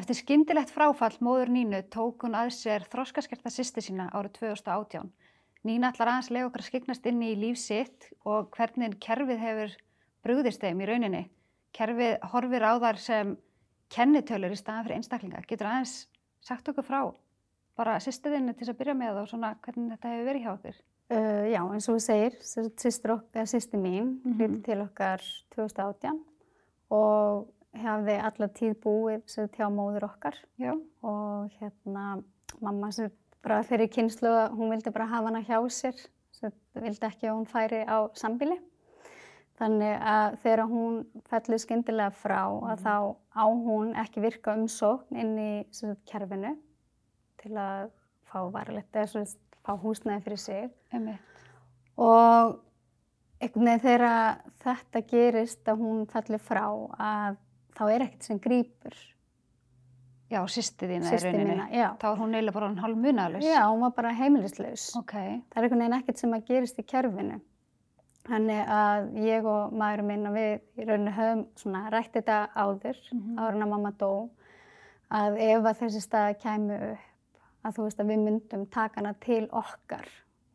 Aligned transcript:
Eftir 0.00 0.16
skyndilegt 0.16 0.70
fráfall 0.72 1.18
móður 1.20 1.50
Nínu 1.52 1.82
tók 1.92 2.22
hún 2.24 2.32
að 2.38 2.54
sér 2.56 2.86
þroskaskerta 2.88 3.50
sýsti 3.52 3.82
sína 3.84 4.06
árið 4.16 4.38
2018. 4.38 5.10
Nína 5.68 5.90
ætlar 5.92 6.08
aðeins 6.14 6.30
lega 6.32 6.48
okkar 6.48 6.64
skiknast 6.64 7.04
inn 7.10 7.20
í 7.20 7.34
líf 7.36 7.58
sitt 7.60 8.06
og 8.24 8.48
hvernig 8.56 8.94
kerfið 9.04 9.42
hefur 9.42 9.74
brugðist 10.24 10.64
þeim 10.64 10.80
í 10.80 10.88
rauninni. 10.88 11.22
Kerfið 11.76 12.16
horfir 12.32 12.64
á 12.64 12.72
þar 12.80 13.00
sem 13.04 13.34
kennitölur 13.92 14.56
í 14.56 14.60
staðan 14.62 14.86
fyrir 14.88 15.00
einstaklinga. 15.02 15.44
Getur 15.44 15.68
aðeins 15.68 15.94
sagt 16.48 16.72
okkur 16.72 16.88
frá 16.88 17.02
bara 17.76 18.00
sýstiðinni 18.00 18.56
til 18.56 18.70
að 18.72 18.80
byrja 18.80 18.96
með 18.96 19.20
og 19.20 19.28
svona 19.28 19.52
hvernig 19.60 19.92
þetta 19.98 20.14
hefur 20.14 20.28
verið 20.32 20.46
hjá 20.46 20.52
okkur? 20.56 20.80
Uh, 21.10 21.44
já, 21.50 21.60
eins 21.74 21.88
og 21.90 21.96
þú 21.98 22.02
segir, 22.06 22.40
sýsti 22.40 23.76
mín, 23.76 24.20
Mhm. 24.24 24.36
hlutið 24.38 24.64
til 24.64 24.80
okkar 24.80 25.20
2018 25.52 26.20
og 26.90 27.48
hafði 27.78 28.16
alla 28.18 28.48
tíð 28.56 28.76
búið 28.82 29.20
sem 29.30 29.48
hjá 29.54 29.68
móður 29.72 30.08
okkar 30.10 30.36
Já. 30.58 30.72
og 31.06 31.50
hérna 31.60 32.22
mamma 32.60 32.90
sem 32.92 33.10
bara 33.44 33.62
fyrir 33.64 33.90
kynslu 33.92 34.30
að 34.30 34.56
hún 34.58 34.72
vildi 34.74 34.92
bara 34.92 35.08
hafa 35.10 35.30
hana 35.30 35.44
hjá 35.46 35.60
sér, 35.72 35.96
sem 36.34 36.52
vildi 36.74 37.06
ekki 37.06 37.30
að 37.30 37.38
hún 37.38 37.48
færi 37.48 37.84
á 37.86 37.98
sambíli. 38.18 38.58
Þannig 39.60 39.94
að 40.08 40.36
þegar 40.42 40.62
hún 40.70 41.00
fellur 41.28 41.60
skyndilega 41.60 42.16
frá 42.16 42.40
að 42.48 42.84
þá 42.84 42.94
á 43.36 43.44
hún 43.44 43.92
ekki 44.00 44.22
virka 44.24 44.54
umsókn 44.56 45.18
inn 45.20 45.34
í 45.36 45.50
sagt, 45.76 46.00
kerfinu 46.08 46.54
til 47.40 47.52
að 47.60 47.90
fá 48.28 48.40
varalegt 48.52 48.96
eða 48.96 49.10
sagt, 49.26 49.42
fá 49.60 49.74
húsnæði 49.76 50.24
fyrir 50.24 50.40
sig. 50.40 50.70
Einmitt. 50.96 51.44
Og 52.00 52.56
einhvern 53.40 53.68
veginn 53.68 53.84
þegar 53.84 54.40
þetta 54.64 55.04
gerist 55.12 55.68
að 55.68 55.84
hún 55.84 56.02
fallir 56.08 56.40
frá 56.40 56.64
að 56.96 57.36
þá 57.76 57.82
er 57.94 58.04
ekkert 58.06 58.22
sem 58.28 58.38
grýpur 58.40 58.96
Já, 60.30 60.44
sýstið 60.46 60.92
þína 60.94 61.10
sýsti 61.10 61.26
rauninni. 61.26 61.50
mína. 61.50 61.64
Já. 61.74 61.88
Þá 61.98 62.04
er 62.12 62.18
hún 62.20 62.34
eiginlega 62.36 62.54
bara 62.54 62.68
hálf 62.84 62.98
munaðalus. 63.02 63.42
Já, 63.44 63.62
hún 63.66 63.80
var 63.82 63.90
bara 63.96 64.12
heimilislaus. 64.14 64.84
Ok, 65.00 65.12
Það 65.16 65.56
er 65.58 65.64
einhvern 65.66 65.80
veginn 65.82 65.96
ekkert 65.98 66.18
sem 66.22 66.34
að 66.36 66.44
gerist 66.46 66.78
í 66.78 66.84
kerfinu. 66.86 67.40
Þannig 68.28 68.68
að 68.70 69.08
ég 69.26 69.44
og 69.50 69.72
maðurinn 69.74 70.06
minn 70.06 70.26
og 70.30 70.36
við 70.36 70.60
í 70.78 70.86
rauninu 70.86 71.14
höfum 71.16 71.42
svona 71.58 71.90
rætt 71.90 72.12
þetta 72.14 72.36
áður, 72.54 72.96
Mhm. 73.12 73.38
áður 73.40 73.54
en 73.56 73.62
að 73.66 73.68
mamma 73.74 73.90
dó, 73.98 74.30
að 75.10 75.38
ef 75.40 75.62
að 75.64 75.78
þessi 75.82 76.00
staða 76.06 76.38
kæmi 76.38 76.78
upp, 76.92 76.98
að 77.64 77.74
þú 77.74 77.82
veist 77.88 77.98
að 77.98 78.06
við 78.12 78.18
myndum 78.28 78.66
taka 78.70 79.00
hana 79.00 79.14
til 79.20 79.48
okkar 79.48 80.06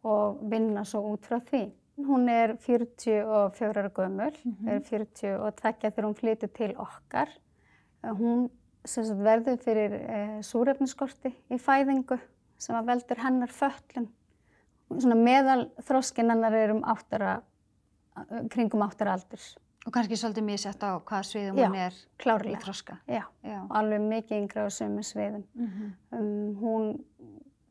og 0.05 0.39
vinna 0.49 0.85
svo 0.85 1.01
út 1.11 1.25
frá 1.27 1.41
því. 1.41 1.71
Hún 1.97 2.27
er 2.29 2.57
44 2.59 3.71
ára 3.79 3.89
gömul, 3.89 4.33
Mhm. 4.43 4.67
er 4.67 4.79
42 4.81 5.91
þegar 5.91 6.03
hún 6.05 6.15
flytur 6.15 6.49
til 6.53 6.73
okkar. 6.75 7.29
Eh, 8.03 8.09
Hún 8.11 8.49
sagt, 8.85 9.09
verður 9.17 9.57
fyrir 9.63 9.93
e, 9.93 10.41
súrefniskorti 10.43 11.33
í 11.49 11.57
fæðingu 11.57 12.19
sem 12.57 12.75
að 12.75 12.85
veldur 12.85 13.17
hennar 13.17 13.47
föllun. 13.49 14.09
Svona 14.91 15.15
meðal 15.15 15.71
þroskin 15.81 16.29
hennar 16.29 16.53
er 16.53 16.71
um 16.71 16.81
áttara, 16.83 17.41
kringum 18.49 18.81
áttara 18.83 19.13
aldurs. 19.13 19.55
og 19.87 19.93
kannski 19.93 20.15
svolítið 20.17 20.43
misjætt 20.43 20.81
á 20.81 20.97
hvaða 20.99 21.25
sviðum 21.29 21.57
Já, 21.57 21.67
hún 21.69 21.75
er 21.77 21.91
í 21.91 22.17
Klárlega. 22.17 22.59
þroska. 22.59 22.97
Já, 23.07 23.23
Já. 23.43 23.61
og 23.63 23.69
alveg 23.69 24.01
mikið 24.01 24.41
yngra 24.41 24.65
á 24.65 24.69
sömu 24.69 25.03
sviðum. 25.03 25.43
Mm 25.55 25.93
Um, 26.11 26.55
hún 26.55 27.03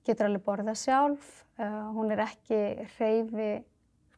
getur 0.06 0.26
alveg 0.26 0.44
borðað 0.44 0.76
sjálf, 0.78 1.44
uh, 1.58 1.92
hún 1.92 2.12
er 2.12 2.18
ekki 2.18 2.86
hreyfi, 2.98 3.64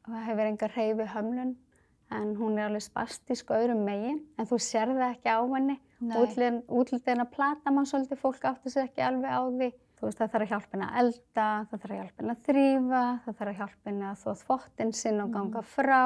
hefur 0.06 0.46
enga 0.46 0.68
hreyfi 0.74 1.08
hömlun, 1.14 1.56
en 2.14 2.36
hún 2.38 2.58
er 2.58 2.68
alveg 2.68 2.84
spastísk 2.84 3.50
öðrum 3.54 3.82
megin, 3.86 4.20
en 4.38 4.46
þú 4.46 4.60
sér 4.62 4.92
það 4.92 5.08
ekki 5.08 5.32
á 5.34 5.40
henni. 5.54 5.78
Útlýðin 6.06 7.24
að 7.24 7.32
plata 7.32 7.72
mann 7.72 7.88
svolítið, 7.88 8.20
fólk 8.20 8.44
áttu 8.46 8.70
sig 8.70 8.86
ekki 8.86 9.02
alveg 9.02 9.32
á 9.32 9.42
því. 9.48 9.70
Þú 9.96 10.04
veist, 10.04 10.18
það 10.20 10.32
þarf 10.32 10.44
að 10.44 10.50
hjálpa 10.52 10.76
henni 10.76 10.86
að 10.86 10.98
elda, 11.00 11.48
það 11.70 11.82
þarf 11.82 11.92
að 11.94 12.00
hjálpa 12.00 12.22
henni 12.22 12.34
að 12.34 12.46
þrýfa, 12.46 13.02
það 13.24 13.38
þarf 13.38 13.50
að 13.52 13.60
hjálpa 13.60 13.90
henni 13.90 14.06
að 14.10 14.22
þóð 14.22 14.42
þvottin 14.44 14.92
sinn 14.92 15.22
og 15.24 15.30
ganga 15.32 15.62
frá. 15.64 16.02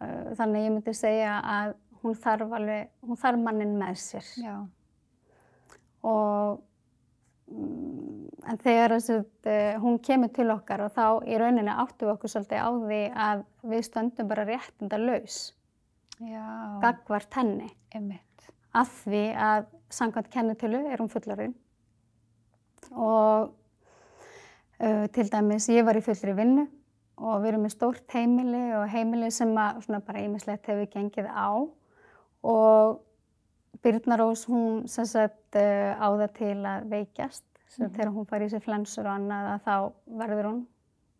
Uh, 0.00 0.30
þannig 0.38 0.64
ég 0.64 0.72
myndi 0.72 0.94
segja 0.96 1.34
að 1.44 1.74
hún 2.00 2.16
þarf 2.16 2.54
alveg, 2.56 2.92
hún 3.04 3.20
þarf 3.20 3.42
mannin 3.44 3.76
með 3.76 3.98
sér 4.00 4.28
Já. 4.40 4.54
og 6.08 6.62
mm, 7.52 8.09
en 8.48 8.60
þegar 8.60 8.96
þessi, 8.96 9.20
uh, 9.20 9.80
hún 9.82 9.98
kemur 10.04 10.32
til 10.34 10.48
okkar 10.54 10.84
og 10.86 10.92
þá 10.96 11.06
í 11.28 11.38
rauninni 11.40 11.72
áttum 11.72 12.08
við 12.08 12.14
okkur 12.14 12.34
svolítið 12.34 12.64
á 12.64 12.70
því 12.74 13.00
að 13.28 13.44
við 13.72 13.86
stöndum 13.88 14.30
bara 14.30 14.46
réttinda 14.48 15.00
laus 15.00 15.40
gagvart 16.20 17.38
henni. 17.40 17.70
Einmitt. 17.90 18.26
af 18.76 18.90
því 19.02 19.22
að 19.34 19.64
samkvæmt 19.90 20.28
kennitölu 20.30 20.84
er 20.86 21.00
hún 21.00 21.10
fullarinn 21.10 21.56
og 22.94 23.50
uh, 24.80 25.06
til 25.10 25.26
dæmis 25.32 25.68
ég 25.72 25.84
var 25.86 25.98
í 25.98 26.04
fullri 26.04 26.34
vinnu 26.38 26.66
og 27.20 27.42
við 27.42 27.52
erum 27.52 27.66
með 27.66 27.74
stórt 27.74 28.14
heimili 28.14 28.62
og 28.78 28.86
heimili 28.92 29.30
sem 29.34 29.52
að 29.58 29.82
svona 29.84 30.00
bara 30.04 30.22
ímislegt 30.24 30.70
hefur 30.70 30.88
gengið 30.94 31.28
á. 31.28 31.52
Og 32.48 33.00
Birna 33.82 34.16
Rós 34.16 34.46
hún 34.48 34.86
sem 34.88 35.08
sagt 35.08 35.58
uh, 35.58 35.92
á 36.00 36.08
það 36.08 36.30
til 36.38 36.56
að 36.64 36.88
veikjast 36.94 37.49
sem 37.70 37.86
Mhm. 37.86 37.94
þegar 37.96 38.12
hún 38.14 38.26
fær 38.26 38.42
í 38.42 38.48
sig 38.50 38.62
flensur 38.64 39.06
og 39.06 39.14
annað 39.14 39.48
að 39.54 39.60
þá 39.66 39.92
verður 40.22 40.48
hún 40.50 40.66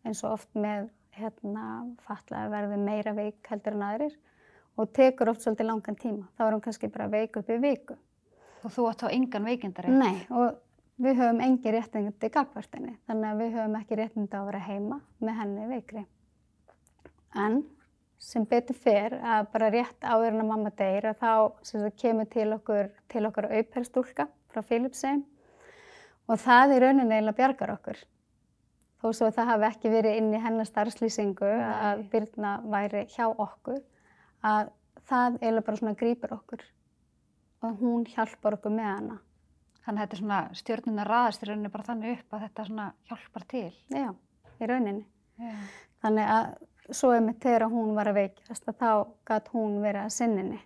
eins 0.04 0.24
og 0.24 0.32
oft 0.32 0.54
með 0.54 0.88
hérna 1.14 1.64
fatlaði 2.06 2.50
verður 2.50 2.84
meira 2.84 3.12
veik 3.14 3.46
heldur 3.50 3.76
en 3.76 3.82
aðrir 3.86 4.16
og 4.78 4.92
tekur 4.96 5.28
oft 5.30 5.40
svolítið 5.44 5.66
langan 5.68 5.96
tíma. 5.96 6.24
Þá 6.38 6.42
er 6.46 6.52
hún 6.56 6.60
kannski 6.64 6.88
bara 6.90 7.08
veik 7.08 7.36
upp 7.36 7.48
í 7.50 7.58
viku. 7.60 7.96
Og 8.64 8.70
þú 8.70 8.88
átt 8.90 9.02
á 9.04 9.08
engan 9.12 9.44
veikindari. 9.44 9.88
Nei, 9.88 10.26
og 10.30 10.56
við 11.00 11.16
höfum 11.16 11.40
engi 11.40 11.72
réttindi 11.72 12.30
gagvart 12.30 12.74
henni, 12.74 12.96
þannig 13.08 13.30
að 13.30 13.38
við 13.40 13.52
höfum 13.56 13.76
ekki 13.80 13.96
réttindi 13.96 14.36
að 14.36 14.46
vera 14.50 14.58
heima 14.66 15.00
með 15.20 15.34
henni 15.40 15.66
veikri. 15.74 16.06
En 17.36 17.62
sem 18.18 18.44
betur 18.44 18.74
fer 18.76 19.10
að 19.22 19.46
bara 19.52 19.70
rétt 19.70 20.00
áður 20.04 20.34
en 20.34 20.40
að 20.42 20.48
mamma 20.50 20.70
deyr 20.76 21.06
að 21.10 21.20
þá 21.22 21.92
kemur 21.96 22.28
til 22.30 22.52
okkur, 22.52 22.90
til 23.08 23.22
okkar 23.26 23.48
auperstúlka 23.50 24.28
frá 24.52 24.62
Philipsheim 24.62 25.24
og 26.30 26.40
það 26.40 26.74
í 26.76 26.80
rauninni 26.84 27.16
eiginlega 27.16 27.38
bjargar 27.40 27.74
okkur. 27.74 28.02
Þó 29.00 29.06
svo 29.16 29.30
að 29.30 29.38
það 29.38 29.50
hafi 29.50 29.66
ekki 29.70 29.92
verið 29.94 30.18
inn 30.20 30.34
í 30.36 30.42
hennar 30.44 30.68
starfslýsingu 30.68 31.48
að 31.48 32.02
Nei. 32.02 32.08
Birna 32.12 32.52
væri 32.68 33.06
hjá 33.14 33.24
okkur, 33.30 33.80
að 34.44 34.70
það 35.08 35.38
eiginlega 35.40 35.66
bara 35.66 35.80
svona 35.80 35.98
grýpur 35.98 36.36
okkur 36.36 36.64
og 37.60 37.80
hún 37.80 38.06
hjálpar 38.08 38.56
okkur 38.56 38.72
með 38.72 38.88
hana. 38.88 39.18
Þannig 39.80 39.96
að 39.96 40.02
þetta 40.04 40.16
er 40.16 40.20
svona 40.20 40.40
stjórnuna 40.60 41.06
raðast 41.08 41.44
í 41.44 41.48
rauninni 41.48 41.72
bara 41.72 41.88
þannig 41.88 42.18
upp 42.18 42.34
að 42.36 42.42
þetta 42.46 42.66
svona 42.68 42.88
hjálpar 43.08 43.46
til. 43.50 43.70
Já, 43.92 44.10
í 44.60 44.68
rauninni. 44.68 45.06
Já. 45.40 45.54
Þannig 46.04 46.34
að 46.36 46.94
svo 46.96 47.14
er 47.14 47.24
mitt 47.24 47.40
þegar 47.42 47.66
hún 47.72 47.94
var 47.96 48.10
að 48.10 48.20
veikjast 48.20 48.68
að 48.68 48.78
þá 48.80 48.92
gætt 49.30 49.50
hún 49.54 49.80
verið 49.84 50.04
að 50.04 50.14
sinninni 50.16 50.60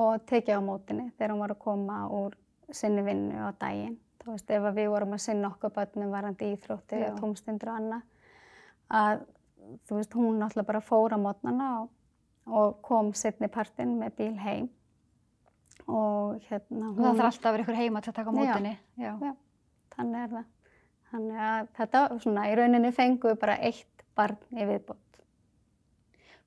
og 0.00 0.26
tekið 0.28 0.60
á 0.60 0.62
mótinni 0.64 1.06
þegar 1.16 1.32
hún 1.34 1.44
var 1.44 1.54
að 1.54 1.62
koma 1.64 2.00
úr 2.12 2.36
sinni 2.72 3.04
vinnu 3.06 3.40
á 3.40 3.52
daginn. 3.60 3.96
Þú 4.26 4.34
veist, 4.34 4.48
ef 4.50 4.64
við 4.74 4.88
vorum 4.90 5.12
að 5.14 5.22
sinna 5.22 5.48
okkur 5.52 5.70
börnum 5.76 6.10
varandi 6.10 6.48
íþrótti 6.56 6.98
Já. 6.98 7.04
og 7.06 7.20
tómstundur 7.20 7.70
og 7.70 7.76
annað, 7.78 8.00
að 8.90 9.20
þú 9.86 9.98
veist, 10.00 10.16
hún 10.18 10.40
náttúrulega 10.40 10.70
bara 10.72 10.80
fór 10.82 11.14
á 11.14 11.18
mótnana 11.22 11.68
og, 11.82 11.92
og 12.50 12.80
kom 12.82 13.12
setni 13.14 13.46
partinn 13.52 13.94
með 14.00 14.16
bíl 14.18 14.34
heim 14.42 14.66
og 15.86 16.42
hérna 16.48 16.90
Og 16.90 16.98
það 16.98 17.20
þarf 17.20 17.28
alltaf 17.28 17.46
að 17.46 17.56
vera 17.56 17.66
ykkur 17.66 17.78
heima 17.78 18.02
til 18.02 18.10
að 18.10 18.18
taka 18.18 18.34
á 18.34 18.42
Já. 18.42 18.76
Já. 18.98 19.12
Já, 19.22 19.32
þannig 19.94 20.20
er 20.24 20.34
það. 20.34 20.52
Þannig 21.12 21.42
að 21.46 21.72
þetta, 21.78 22.04
svona, 22.26 22.46
í 22.50 22.58
rauninni 22.58 22.92
fengum 22.98 23.30
við 23.30 23.40
bara 23.46 23.58
eitt 23.62 24.06
barn 24.18 24.38
í 24.50 24.66
viðbót. 24.66 25.20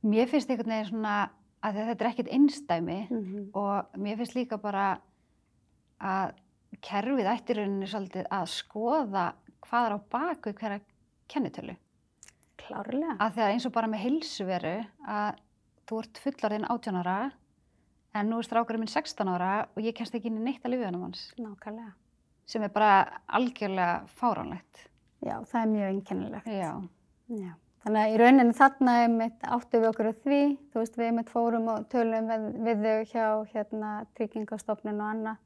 Mér 0.03 0.27
finnst 0.31 0.51
einhvern 0.51 0.75
veginn 0.75 0.91
svona 0.91 1.15
að 1.63 1.79
þetta 1.79 2.03
er 2.05 2.11
ekkert 2.11 2.33
einstæmi 2.35 2.99
Mm 3.09 3.49
og 3.53 3.97
mér 3.99 4.19
finnst 4.19 4.35
líka 4.35 4.57
bara 4.57 4.99
að 5.99 6.35
kerfið 6.85 7.29
ætti 7.33 7.57
rauninni 7.57 7.89
svolítið 7.89 8.27
að 8.33 8.49
skoða 8.53 9.25
hvað 9.65 9.85
er 9.87 9.95
á 9.95 9.99
baku 10.13 10.53
hverja 10.53 10.79
kennitölu. 11.29 11.75
Klárlega. 12.59 13.15
Að 13.19 13.35
því 13.35 13.43
að 13.45 13.53
eins 13.53 13.67
og 13.69 13.75
bara 13.75 13.89
með 13.91 14.03
heilsuveru 14.05 14.73
að 15.07 15.39
þú 15.89 16.01
ert 16.03 16.21
fullarðinn 16.23 16.67
18 16.69 16.99
ára 17.01 17.17
en 18.19 18.29
nú 18.29 18.39
er 18.41 18.47
strákurinn 18.47 18.83
minn 18.83 18.91
16 18.91 19.31
ára 19.31 19.53
og 19.73 19.81
ég 19.85 19.95
kennst 19.97 20.15
ekki 20.17 20.29
inn 20.31 20.41
í 20.41 20.45
neitt 20.49 20.65
að 20.65 20.75
lifiðanum 20.75 21.07
hans 21.07 21.29
Nákvæmlega. 21.37 21.93
sem 22.49 22.63
er 22.65 22.71
bara 22.73 23.21
algjörlega 23.27 24.05
fáránlegt. 24.19 24.85
Já, 25.21 25.35
það 25.45 25.61
er 25.61 25.73
mjög 25.73 25.89
einkennilegt. 25.93 26.47
Já. 26.47 26.71
Já. 27.29 27.51
Þannig 27.83 28.01
að 28.01 28.13
í 28.13 28.17
rauninni 28.19 28.55
þarna 28.57 28.93
einmitt 29.03 29.43
áttu 29.47 29.79
við 29.79 29.89
okkur 29.89 30.09
á 30.11 30.13
því, 30.19 30.39
þú 30.71 30.81
veist, 30.81 30.97
við 30.99 31.05
einmitt 31.09 31.29
fórum 31.31 31.69
og 31.71 31.85
tölum 31.91 32.27
við, 32.27 32.47
við 32.65 32.81
þau 32.83 33.05
hjá 33.13 33.27
hérna 33.53 33.91
tryggingastofnun 34.17 34.99
og 34.99 35.11
annað, 35.13 35.37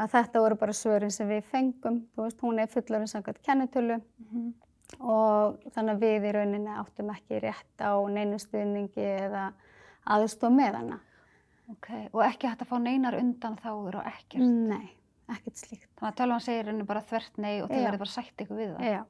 að 0.00 0.10
þetta 0.14 0.40
voru 0.44 0.56
bara 0.60 0.72
svörin 0.76 1.12
sem 1.12 1.28
við 1.28 1.42
fengum, 1.52 2.00
þú 2.16 2.24
veist, 2.24 2.40
hún 2.44 2.58
er 2.62 2.70
fullorinn 2.72 3.10
samkvæmt 3.10 3.42
kennitölu 3.46 4.00
Mhm. 4.20 4.54
og 5.00 5.60
þannig 5.74 5.94
að 5.96 6.00
við 6.04 6.24
í 6.28 6.32
rauninni 6.34 6.72
áttum 6.80 7.10
ekki 7.14 7.40
rétt 7.44 7.78
á 7.84 7.92
neinu 8.10 8.38
stuðningi 8.42 9.04
eða 9.20 9.52
aðstof 10.06 10.52
með 10.52 10.74
hana. 10.80 11.00
Ok, 11.70 11.88
og 12.12 12.22
ekki 12.26 12.48
hægt 12.50 12.62
að 12.64 12.70
fá 12.72 12.78
neinar 12.82 13.14
undan 13.14 13.56
þáður 13.60 14.00
og 14.00 14.08
ekkert. 14.10 14.42
Nei, 14.42 14.90
ekkert 15.30 15.56
slíkt. 15.60 15.86
Þannig 16.00 16.10
að 16.10 16.18
tölvan 16.18 16.40
segir 16.42 16.64
henni 16.72 16.86
bara 16.88 17.00
þvert 17.06 17.38
nei 17.38 17.60
og 17.62 17.68
Já. 17.70 17.76
verður 17.84 17.98
bara 18.02 18.10
sætt 18.16 18.36
ykkur 18.42 18.56
við 18.58 18.72
það. 18.76 18.88
Já. 18.90 19.04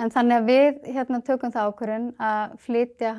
En 0.00 0.08
þannig 0.08 0.38
að 0.38 0.46
við 0.48 0.78
hérna 0.94 1.18
tökum 1.24 1.52
það 1.52 1.70
ákvörðun 1.70 2.06
að 2.24 2.52
flytja 2.64 3.10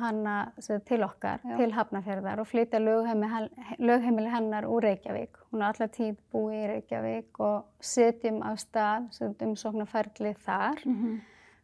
sagt, 0.58 0.84
til 0.88 0.98
okkar, 1.06 1.42
Já. 1.46 1.56
til 1.60 1.68
Hafnarfjörðar 1.76 2.42
og 2.42 2.48
flytja 2.50 2.80
lögheimili, 2.82 4.30
hennar 4.32 4.66
úr 4.66 4.82
Reykjavík. 4.88 5.38
Hún 5.52 5.62
er 5.62 5.68
allar 5.68 5.92
tíð 5.94 6.16
búið 6.34 6.56
í 6.58 6.68
Reykjavík 6.72 7.42
og 7.46 7.86
setjum 7.92 8.42
af 8.42 8.58
stað 8.64 9.08
umsóknarferli 9.46 10.34
þar. 10.42 10.82
Mm 10.84 10.96
-hmm. 10.96 11.20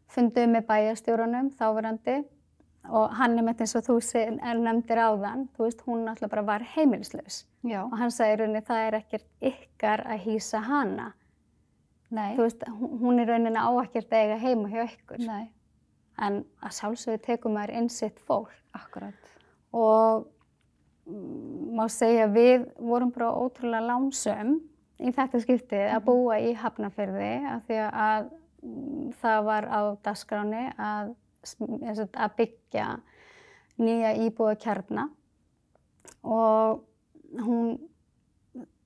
Fundum 0.09 0.53
með 0.55 0.67
bæjarstjórunum 0.71 1.51
þáverandi 1.59 2.25
og 2.89 3.11
hann 3.19 3.39
er 3.39 3.45
með 3.45 3.61
eins 3.61 3.77
og 3.77 3.85
þú 3.85 4.01
nefndir 4.63 4.99
áðan, 4.99 5.49
þú 5.57 5.65
veist, 5.65 5.83
hún 5.87 6.05
náttúrulega 6.07 6.31
bara 6.31 6.43
var 6.43 6.63
heimilislaus. 6.77 7.47
Já, 7.63 7.83
Og 7.85 7.99
hann 7.99 8.11
sagði 8.11 8.33
í 8.33 8.37
rauninni 8.37 8.61
það 8.61 8.87
er 8.87 8.95
ekkert 8.95 9.27
ykkar 9.41 10.05
að 10.07 10.19
hýsa 10.25 10.59
hana. 10.59 11.13
Nei, 12.15 12.37
Þú 12.37 12.45
veist, 12.47 12.65
hún 13.03 13.21
í 13.21 13.27
rauninni 13.29 13.61
á 13.61 13.71
ekkert 13.83 14.13
að 14.13 14.25
eiga 14.25 14.39
heima 14.43 14.69
hjá 14.73 14.83
ykkur. 14.87 15.23
nei, 15.27 15.51
En 16.19 16.41
að 16.65 16.75
sjálfsögðu 16.79 17.21
tekum 17.23 17.55
maður 17.55 17.75
inn 17.79 17.89
sitt 17.93 18.19
fólk. 18.27 18.55
Akkurat. 18.77 19.31
og 19.73 20.27
mm, 21.09 21.75
má 21.77 21.89
segja 21.91 22.27
við 22.31 22.67
vorum 22.79 23.11
bara 23.11 23.33
ótrúlega 23.33 23.85
lánsöm 23.89 24.59
í 25.01 25.13
þetta 25.15 25.41
skiptið 25.43 25.89
að 25.95 26.05
búa 26.05 26.39
í 26.41 26.53
Hafnarfyrði 26.57 27.33
af 27.49 27.65
því 27.67 27.79
að 27.87 28.29
mm, 28.63 29.13
það 29.21 29.45
var 29.49 29.69
á 29.69 29.81
dagskráni 30.05 30.65
að, 30.79 31.15
að 32.13 32.37
byggja 32.39 32.87
nýja 33.79 34.15
íbúa 34.27 34.55
kjarna. 34.59 35.09
Og 36.23 36.85
hún 37.39 37.79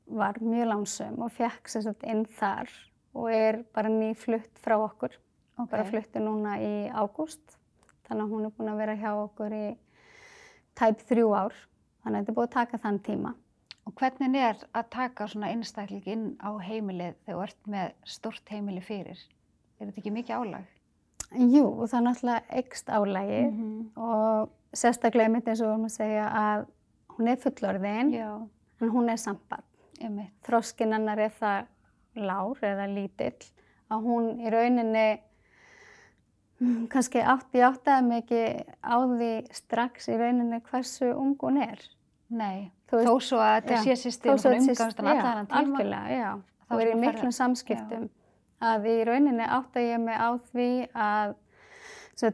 var 0.07 0.41
mjög 0.41 0.69
lánsöm 0.73 1.21
og 1.23 1.33
fekk 1.33 1.69
sem 1.69 1.85
sagt 1.85 2.03
inn 2.05 2.25
þar 2.39 2.71
og 3.15 3.29
er 3.33 3.63
bara 3.75 3.93
nýflutt 3.93 4.63
frá 4.65 4.79
okkur 4.79 5.19
Ok, 5.61 5.69
bara 5.71 5.85
fluttu 5.85 6.21
núna 6.23 6.57
í 6.65 6.89
ágúst 6.89 7.59
þannig 8.09 8.25
að 8.25 8.33
hún 8.33 8.47
er 8.47 8.55
búin 8.57 8.73
að 8.73 8.81
vera 8.83 8.99
hjá 8.99 9.11
okkur 9.13 9.53
í 9.53 9.67
tæp 10.79 11.05
þrjú 11.11 11.33
ár 11.37 11.57
þannig 12.03 12.17
að 12.17 12.21
þetta 12.21 12.33
er 12.33 12.39
búið 12.39 12.49
að 12.49 12.57
taka 12.59 12.83
þann 12.83 13.03
tíma 13.07 13.35
Og 13.83 13.95
hvernig 13.99 14.37
er 14.39 14.61
að 14.79 14.91
taka 14.95 15.27
svona 15.27 15.51
einstakling 15.51 16.05
inn 16.07 16.27
á 16.39 16.55
heimilið 16.63 17.17
þegar 17.25 17.35
þú 17.35 17.47
ert 17.47 17.71
með 17.73 17.89
stort 18.07 18.53
heimili 18.55 18.83
fyrir? 18.85 19.19
Er 19.81 19.89
þetta 19.89 20.03
ekki 20.03 20.13
mikið 20.15 20.39
álag? 20.39 20.69
Jú, 21.33 21.65
það 21.89 21.97
er 21.99 22.05
náttúrulega 22.07 22.61
ekst 22.61 22.93
álægi 22.93 23.43
-hmm. 23.49 23.81
og 23.97 24.51
sérstaklega 24.73 25.29
mitt 25.29 25.49
eins 25.49 25.61
og 25.61 25.69
vorum 25.69 25.85
að 25.85 25.97
segja 25.97 26.27
að 26.29 26.67
hún 27.17 27.29
er 27.29 27.37
fullorðin 27.37 28.13
Já, 28.13 28.49
en 28.81 28.91
hún 28.91 29.11
er 29.11 29.17
samband. 29.17 29.65
hennar 30.93 31.19
er 31.19 31.31
það 31.41 31.67
lár 32.17 32.59
eða 32.63 32.87
lítill 32.91 33.39
að 33.93 34.07
hún 34.07 34.29
í 34.41 34.51
rauninni 34.53 35.07
mm, 36.61 36.87
kannski 36.93 37.23
átti 37.25 37.63
áttaði 37.65 38.07
mig 38.09 38.23
ekki 38.25 38.43
á 38.85 38.97
því 39.03 39.31
strax 39.57 40.09
í 40.13 40.17
rauninni 40.21 40.61
hversu 40.69 41.13
ung 41.17 41.37
hún 41.43 41.61
er. 41.63 41.83
Nei, 42.33 42.71
veist- 42.91 43.09
þó 43.09 43.15
svo 43.21 43.41
að 43.45 43.55
þetta 43.61 43.77
Já, 43.77 43.83
sé 43.85 43.97
sýstir 44.07 44.33
hún 44.33 44.59
umgangst 44.59 44.99
hann 45.01 45.07
allan 45.07 45.17
já, 45.21 45.37
hann 45.37 45.47
tíma. 45.53 46.03
Já. 46.09 46.31
Þá 46.69 46.75
er 46.81 46.87
í 46.87 46.93
svona 46.93 47.05
miklum 47.07 47.33
samskiptum. 47.37 48.11
Að 48.63 48.87
í 48.89 48.97
rauninni 49.05 49.47
átta 49.49 49.81
ég 49.83 50.01
mig 50.01 50.17
á 50.17 50.31
því 50.53 50.69
að 50.95 51.35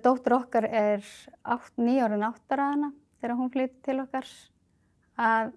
dóttur 0.04 0.34
okkar 0.36 0.64
er 0.68 1.04
átt, 1.44 1.72
nýjárun 1.80 2.26
áttara 2.28 2.70
hana 2.74 2.92
þegar 3.20 3.36
hún 3.38 3.50
flytti 3.50 3.82
til 3.88 4.00
okkar 4.02 4.28
að 5.18 5.52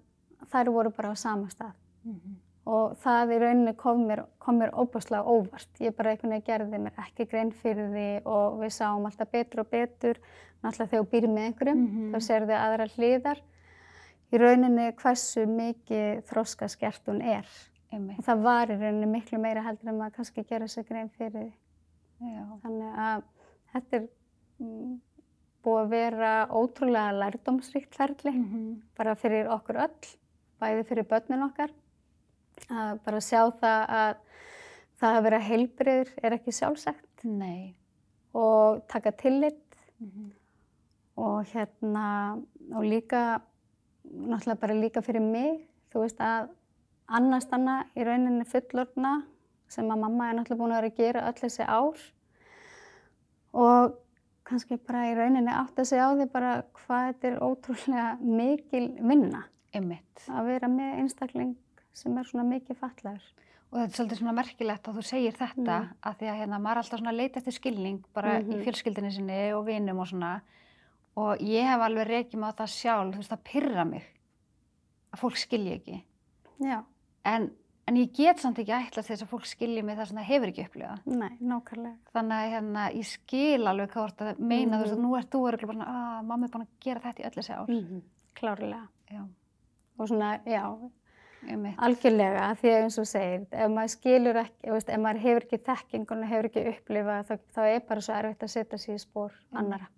þær 0.50 0.72
voru 0.74 0.90
bara 0.90 1.12
á 1.12 1.16
sama 1.16 1.50
stað. 1.52 1.74
Mhm. 2.04 2.41
Og 2.66 2.92
það 3.02 3.32
í 3.34 3.38
rauninni 3.42 3.72
kom 3.76 4.04
mér, 4.06 4.20
kom 4.38 4.60
mér 4.60 4.70
óbúslega 4.78 5.24
óvart. 5.26 5.68
Ég 5.82 5.96
bara 5.96 6.12
einhvern 6.12 6.30
veginn 6.30 6.46
gerði 6.46 6.78
mér 6.78 6.92
ekki 7.02 7.26
grein 7.26 7.50
fyrir 7.52 7.88
því 7.90 8.04
og 8.30 8.60
við 8.60 8.70
sáum 8.76 9.06
alltaf 9.08 9.30
betur 9.32 9.60
og 9.64 9.70
betur. 9.72 10.20
Náttúrulega 10.62 10.90
þegar 10.92 11.02
þú 11.02 11.10
býr 11.10 11.26
með 11.32 11.46
einhverjum, 11.48 11.80
Mhm. 11.88 12.12
þá 12.14 12.18
sér 12.22 12.46
þið 12.46 12.60
aðra 12.60 12.86
hliðar. 12.94 13.40
Í 14.32 14.38
rauninni 14.38 14.92
hversu 14.94 15.46
mikið 15.46 16.22
þroska 16.30 16.68
skert 16.70 17.02
hún 17.06 17.20
er. 17.22 17.46
Það 18.22 18.42
var 18.42 18.66
í 18.68 18.78
rauninni 18.78 19.06
miklu 19.10 19.38
meira 19.40 19.60
heldur 19.62 19.88
en 19.88 19.98
maður 19.98 20.14
kannski 20.16 20.46
gera 20.48 20.64
sér 20.68 20.86
grein 20.88 21.10
fyrir 21.10 21.32
því. 21.32 21.52
já. 22.22 22.46
Þannig 22.62 22.96
að 22.96 23.22
þetta 23.74 23.92
er 23.96 24.08
mm, 24.60 25.00
búið 25.64 25.82
að 25.82 25.88
vera 25.90 26.46
ótrúlega 26.46 27.12
lærdómsríkt 27.18 27.94
ferli 27.94 28.30
Mhm. 28.32 28.82
bara 28.96 29.14
fyrir 29.16 29.48
okkur 29.48 29.76
öll, 29.82 30.16
bæði 30.60 30.84
fyrir 30.86 31.02
börnin 31.04 31.42
okkar. 31.50 31.70
Að 32.70 33.00
bara 33.04 33.20
sjá 33.20 33.40
það 33.60 33.88
að 33.88 34.16
það 35.02 35.16
að 35.18 35.22
vera 35.26 35.38
heilbriður 35.48 36.12
er 36.22 36.36
ekki 36.36 36.52
sjálfsagt 36.54 37.24
Nei. 37.24 37.74
og 38.34 38.86
taka 38.88 39.10
tillit 39.12 39.58
Mhm. 40.00 40.30
og 41.16 41.44
hérna 41.52 42.42
og 42.74 42.82
líka, 42.84 43.40
náttúrulega 44.06 44.60
bara 44.60 44.74
líka 44.74 45.02
fyrir 45.02 45.20
mig, 45.22 45.68
þú 45.92 46.00
veist 46.00 46.18
að 46.18 46.48
annars 47.08 47.46
þannig 47.46 47.86
í 47.96 48.04
rauninni 48.04 48.44
fullorna 48.46 49.22
sem 49.68 49.84
að 49.88 49.98
mamma 50.00 50.30
er 50.30 50.34
náttúrulega 50.38 50.58
búin 50.58 50.72
að 50.72 50.80
vera 50.82 50.90
að 50.90 50.96
gera 50.96 51.26
öll 51.28 51.38
þessi 51.42 51.66
ár 51.68 51.98
og 53.54 53.98
kannski 54.48 54.76
bara 54.86 55.04
í 55.10 55.14
rauninni 55.16 55.52
átt 55.54 55.78
að 55.78 55.88
segja 55.90 56.08
á 56.08 56.16
því 56.16 56.26
bara 56.32 56.52
hvað 56.72 57.08
þetta 57.12 57.28
er 57.30 57.38
ótrúlega 57.40 58.06
mikil 58.20 58.86
vinna 59.02 59.44
Einmitt. 59.74 60.24
að 60.28 60.46
vera 60.46 60.68
með 60.68 60.98
einstakling 61.02 61.54
sem 61.92 62.16
er 62.18 62.24
svona 62.24 62.44
mikið 62.48 62.76
fatlaður. 62.80 63.22
Og 63.72 63.78
þetta 63.78 63.88
er 63.88 63.96
svolítið 63.96 64.18
svona 64.20 64.34
merkilegt 64.36 64.88
að 64.88 64.96
þú 64.98 65.02
segir 65.08 65.32
þetta 65.32 65.76
Mm. 65.80 65.92
að 66.02 66.16
því 66.18 66.26
að 66.28 66.38
hérna 66.40 66.58
maður 66.60 66.70
er 66.76 66.82
alltaf 66.82 66.98
svona 67.00 67.10
að 67.12 67.16
leita 67.16 67.38
eftir 67.40 67.52
skilning 67.52 68.04
bara 68.14 68.40
í 68.40 68.44
Mhm. 68.44 68.64
fjölskyldinni 68.64 69.12
sinni 69.12 69.52
og 69.52 69.64
vinum 69.66 69.98
og 70.00 70.06
svona 70.08 70.40
og 71.16 71.38
ég 71.40 71.62
hef 71.64 71.80
alveg 71.80 72.06
reykjum 72.08 72.44
á 72.44 72.50
það 72.52 72.68
sjálf, 72.68 73.14
þú 73.14 73.16
veist 73.16 73.30
það 73.32 73.44
pyrra 73.44 73.84
mig 73.84 74.02
að 75.12 75.20
fólk 75.20 75.36
skilji 75.36 75.72
ekki 75.80 76.02
Já, 76.60 76.84
en, 77.24 77.50
en 77.88 77.96
ég 77.96 78.12
get 78.14 78.38
samt 78.38 78.58
ekki 78.58 78.72
ætla 78.72 79.02
þess 79.02 79.22
að 79.22 79.28
fólk 79.28 79.44
skilji 79.46 79.82
mig 79.84 79.96
það 79.98 80.06
sem 80.08 80.16
það 80.18 80.24
hefur 80.24 80.48
ekki 80.52 80.64
upplifað 80.68 81.06
nei, 81.06 81.36
nákvæmlega. 81.40 81.96
þannig 82.14 82.38
að 82.38 82.52
hérna 82.52 82.92
ég 82.94 83.04
skil 83.04 83.66
alveg 83.68 83.90
hvað 83.90 84.04
ert 84.08 84.18
að 84.18 84.38
meina 84.38 84.76
þú 84.76 84.82
veist 84.84 84.92
Mhm. 84.96 84.98
að 84.98 85.04
nú 85.04 85.18
ert 85.18 85.30
þú 85.30 85.40
örgulega 85.50 85.66
bara 85.66 85.78
svona, 85.78 86.18
að 86.20 86.24
mamma 86.26 86.44
er 86.46 86.50
búin 86.50 86.62
að 86.66 86.80
gera 86.80 87.00
þetta 87.00 87.20
í 87.20 87.24
öll 87.24 87.36
þessi 87.42 87.56
ár 87.56 87.68
Mm 87.68 88.02
Klárlega. 88.34 88.88
já, 89.10 89.28
Og 89.98 90.08
svona, 90.08 90.40
já, 90.46 90.90
einmitt. 91.48 91.78
Algjörlega, 91.82 92.44
því 92.60 92.70
að 92.72 92.82
eins 92.84 92.98
og 93.02 93.06
segir, 93.10 93.46
ef 93.50 93.70
maður 93.72 93.92
skilur 93.96 94.38
ekki, 94.42 94.70
veist, 94.70 94.88
ef 94.94 95.00
maður 95.02 95.20
hefur 95.24 95.46
ekki 95.46 95.58
þekkingun 95.68 96.22
og 96.22 96.30
hefur 96.32 96.48
ekki 96.50 96.64
upplifað, 96.72 97.26
þá, 97.28 97.34
þá 97.56 97.62
er 97.72 97.80
bara 97.88 98.00
svo 98.06 98.14
erfitt 98.18 98.42
að 98.46 98.52
setja 98.54 98.78
sig 98.78 98.94
í 98.94 99.02
spór 99.02 99.32
annara. 99.52 99.88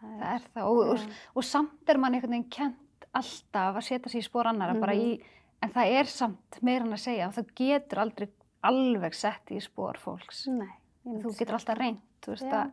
það 0.00 0.24
er 0.34 0.46
það. 0.54 0.64
Og, 0.68 0.94
og, 0.94 1.04
og 1.34 1.44
samt 1.44 1.88
er 1.94 1.98
mann 2.02 2.14
einhvern 2.18 2.34
veginn 2.36 2.50
kent 2.50 3.08
alltaf 3.14 3.76
að 3.80 3.86
setja 3.88 4.10
sig 4.12 4.20
í 4.24 4.26
spór 4.26 4.50
annara 4.50 4.74
bara 4.80 4.94
í, 4.98 5.18
en 5.62 5.70
það 5.74 5.92
er 6.00 6.10
samt 6.10 6.58
meira 6.66 6.84
en 6.84 6.92
að 6.96 7.04
segja 7.06 7.28
þú 7.32 7.44
getur 7.56 8.02
aldrei 8.04 8.28
alveg 8.64 9.14
sett 9.14 9.52
í 9.54 9.60
spór 9.60 9.98
fólks. 10.00 10.46
Nei, 10.48 10.72
þú 11.04 11.34
getur 11.38 11.54
alltaf 11.58 11.78
það. 11.78 12.00
þú 12.24 12.32
veist 12.34 12.48
Já, 12.48 12.58
að 12.64 12.72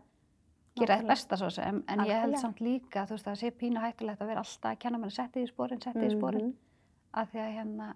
gera 0.79 0.95
þetta 0.97 1.07
besta 1.11 1.37
svo 1.37 1.49
sem 1.51 1.81
en 1.91 1.99
ég 2.07 2.21
held 2.23 2.37
samt 2.39 2.61
líka 2.63 3.01
þú 3.05 3.17
veist 3.17 3.27
að 3.27 3.33
það 3.33 3.39
sé 3.41 3.49
pínu 3.59 3.81
hættulegt 3.83 4.21
að 4.23 4.29
vera 4.31 4.39
alltaf 4.45 4.71
að 4.71 4.77
kenna 4.79 4.97
mann 5.01 5.11
að 5.11 5.17
setja 5.17 5.41
í 5.43 5.49
spórin, 5.51 5.81
setja 5.83 6.05
í 6.07 6.13
spórin 6.15 6.45
Mhm. 6.47 6.53
Að 7.13 7.27
því 7.31 7.39
að 7.45 7.51
hérna 7.57 7.89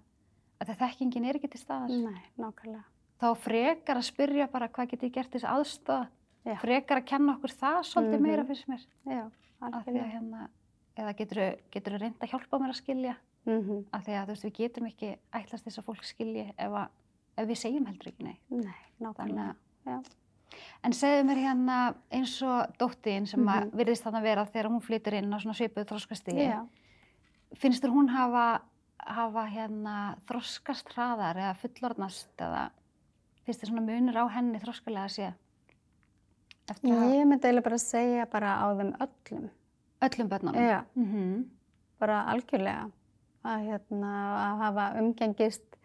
að 0.60 0.66
því 0.66 0.72
að 0.74 0.80
þekkingin 0.82 1.24
er 1.28 1.36
ekki 1.38 1.48
til 1.52 1.60
staðar 1.60 1.88
Nei, 1.90 2.22
nákvæmlega. 2.40 2.84
þá 3.20 3.26
frekar 3.36 3.96
að 4.00 4.06
spyrja 4.10 4.46
bara 4.52 4.68
hvað 4.68 4.88
get 4.90 5.02
ég 5.02 5.12
gert 5.12 5.30
þess 5.32 5.44
aðstofa 5.44 6.08
frekar 6.62 7.00
að 7.00 7.06
kenna 7.10 7.34
okkur 7.36 7.50
það 7.52 7.78
svolítið 7.90 8.20
Mhm. 8.20 8.22
meira 8.22 8.44
fyrst 8.44 8.68
mér 8.68 8.82
Já, 9.06 9.24
að 9.26 9.30
því 9.60 9.66
að 9.66 9.72
algjörlega. 9.72 10.10
hérna 10.12 10.48
eða 10.96 11.16
getur 11.16 11.92
þú 11.92 11.98
reynd 12.00 12.18
að 12.20 12.30
hjálpa 12.30 12.58
mér 12.60 12.68
að 12.74 12.80
skilja 12.82 13.16
Mm 13.46 13.84
að 13.94 14.02
því 14.06 14.12
að 14.18 14.24
þú 14.26 14.32
veist 14.34 14.44
við 14.44 14.54
getum 14.58 14.86
ekki 14.86 15.16
ætlast 15.32 15.64
þess 15.64 15.78
að 15.78 15.84
fólk 15.86 16.02
skilji 16.04 16.52
ef, 16.58 16.72
að, 16.72 16.88
ef 17.38 17.46
við 17.48 17.56
segjum 17.60 17.86
heldur 17.86 18.08
ekki 18.08 18.24
nei 18.24 18.38
Nei, 18.50 18.74
nákvæmlega. 19.00 19.54
Já. 19.86 20.02
en 20.84 20.92
segðu 20.92 21.24
mér 21.28 21.36
hérna 21.44 21.94
eins 22.10 22.42
og 22.42 22.72
dóttin 22.78 23.26
sem 23.26 23.40
að 23.46 23.66
Mhm. 23.70 23.76
virðist 23.76 24.02
þannig 24.02 24.18
að 24.18 24.22
vera 24.22 24.44
þegar 24.46 24.70
hún 24.70 24.82
flytur 24.82 25.12
inn 25.14 25.30
á 25.34 25.38
svona 25.38 25.54
svipuðu 25.54 25.86
þroskastíði 25.86 26.48
Já. 26.48 26.66
finnst 27.54 27.82
þér 27.84 27.90
hún 27.94 28.08
hafa, 28.10 28.60
hafa 29.06 29.44
hérna 29.52 29.96
þroskast 30.28 30.92
hraðar 30.94 31.38
eða 31.40 31.54
fullorðnast 31.62 32.42
eða 32.42 32.62
finnst 33.46 33.62
þér 33.62 33.70
svona 33.70 33.84
munur 33.86 34.18
á 34.18 34.24
henni 34.34 34.60
þroskalega 34.62 35.12
sé 35.14 35.28
eftir 36.70 36.90
að 36.96 37.14
Ég 37.14 37.28
myndi 37.30 37.46
eiginlega 37.46 37.66
bara 37.68 37.78
segja 37.82 38.26
bara 38.30 38.54
á 38.58 38.66
þeim 38.74 38.92
öllum. 39.06 39.44
öllum 40.02 40.28
börnunum 40.32 40.62
Já. 40.66 40.80
mm 40.94 41.44
bara 42.00 42.18
algjörlega 42.28 42.90
að, 43.46 43.62
hérna, 43.70 44.10
að 44.36 44.58
hafa 44.60 44.86
umgengist 45.00 45.78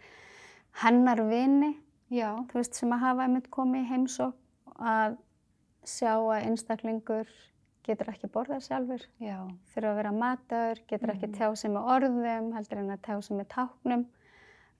hennar 0.81 1.21
vini 1.29 1.69
já, 2.11 2.33
þú 2.49 2.57
veist, 2.57 2.75
sem 2.75 2.91
að 2.91 3.03
hafa 3.05 3.27
einmitt 3.27 3.47
komið 3.53 3.85
í 3.85 3.89
heimsókn 3.93 4.75
að 4.91 5.15
sjá 5.87 6.11
að 6.17 6.49
einstaklingur 6.49 7.29
getur 7.83 8.09
ekki 8.13 8.27
borðað 8.29 8.61
sjálfur, 8.67 9.05
já, 9.19 9.37
þurfa 9.73 9.91
að 9.91 9.95
vera 10.01 10.11
mataður, 10.11 10.81
getur 10.87 11.13
ekki 11.15 11.27
Mhm. 11.27 11.33
tjá 11.37 11.55
sig 11.57 11.71
með 11.71 11.87
orðum, 11.95 12.53
heldur 12.53 12.77
en 12.77 12.89
að 12.89 13.01
tjá 13.01 13.21
sig 13.23 13.37
með 13.37 13.47
táknum. 13.47 14.05